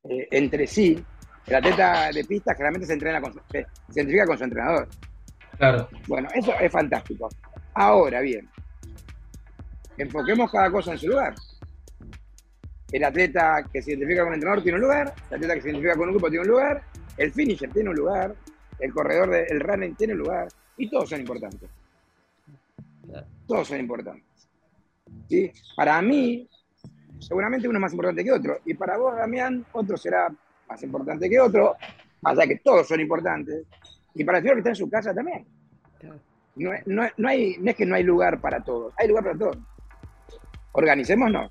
[0.04, 1.02] eh, entre sí.
[1.46, 4.88] El atleta de pista generalmente se entrena con su, se identifica con su entrenador.
[5.56, 5.88] Claro.
[6.06, 7.28] Bueno, eso es fantástico.
[7.74, 8.48] Ahora bien,
[9.96, 11.34] enfoquemos cada cosa en su lugar.
[12.90, 15.68] El atleta que se identifica con el entrenador tiene un lugar, el atleta que se
[15.68, 16.82] identifica con un grupo tiene un lugar,
[17.16, 18.34] el finisher tiene un lugar,
[18.78, 21.68] el corredor del running tiene un lugar, y todos son importantes.
[23.48, 24.24] Todos son importantes.
[25.28, 25.50] ¿Sí?
[25.74, 26.48] Para mí,
[27.18, 30.30] seguramente uno es más importante que otro, y para vos, Damián, otro será
[30.68, 31.76] más importante que otro,
[32.22, 33.64] allá que todos son importantes,
[34.14, 35.46] y para el señor que está en su casa también.
[36.56, 36.72] No,
[37.16, 39.58] no, hay, no es que no hay lugar para todos, hay lugar para todos.
[40.72, 41.50] Organicémonos,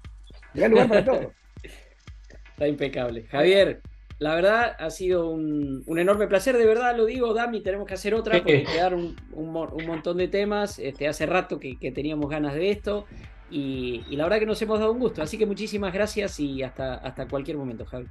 [0.54, 1.28] hay lugar para todos.
[2.52, 3.24] Está impecable.
[3.28, 3.82] Javier,
[4.20, 8.16] la verdad ha sido un, enorme placer, de verdad lo digo, Dami, tenemos que hacer
[8.16, 10.80] otra porque quedar un, un, montón de temas.
[10.80, 13.06] Este, hace rato que, teníamos ganas de esto
[13.52, 15.22] y, la verdad que nos hemos dado un gusto.
[15.22, 18.08] Así que muchísimas gracias y hasta, hasta cualquier momento, Javi.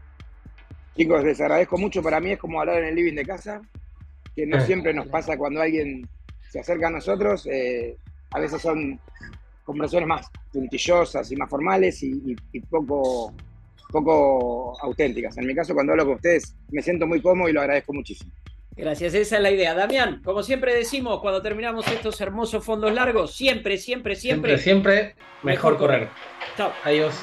[0.97, 2.03] Chicos, les agradezco mucho.
[2.03, 3.61] Para mí es como hablar en el living de casa,
[4.35, 6.09] que no siempre nos pasa cuando alguien
[6.49, 7.49] se acerca a nosotros.
[7.51, 7.97] Eh,
[8.31, 9.01] a veces son
[9.65, 12.37] conversaciones más puntillosas y más formales y
[12.71, 13.35] poco
[13.91, 15.37] poco auténticas.
[15.39, 18.33] En mi caso, cuando hablo con ustedes, me siento muy cómodo y lo agradezco muchísimo.
[18.77, 19.75] Gracias, esa es la idea.
[19.75, 24.59] Damián, como siempre decimos cuando terminamos estos hermosos fondos largos, siempre, siempre, siempre.
[24.59, 26.09] Siempre, siempre mejor, correr.
[26.57, 26.73] Chao.
[26.85, 27.15] Adiós.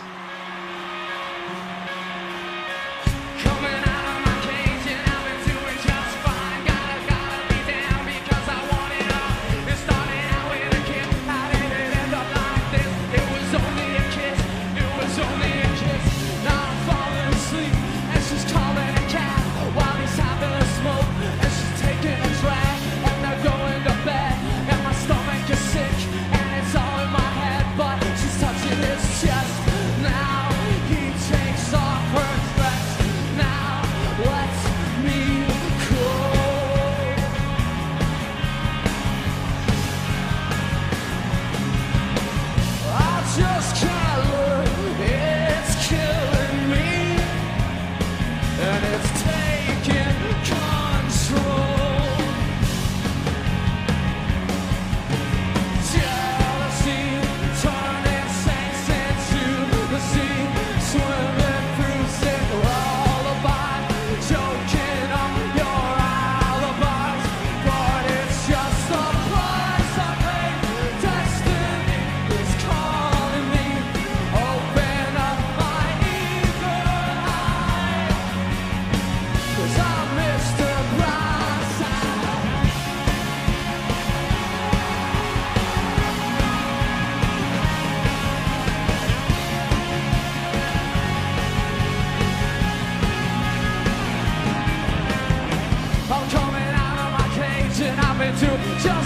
[98.43, 99.02] to just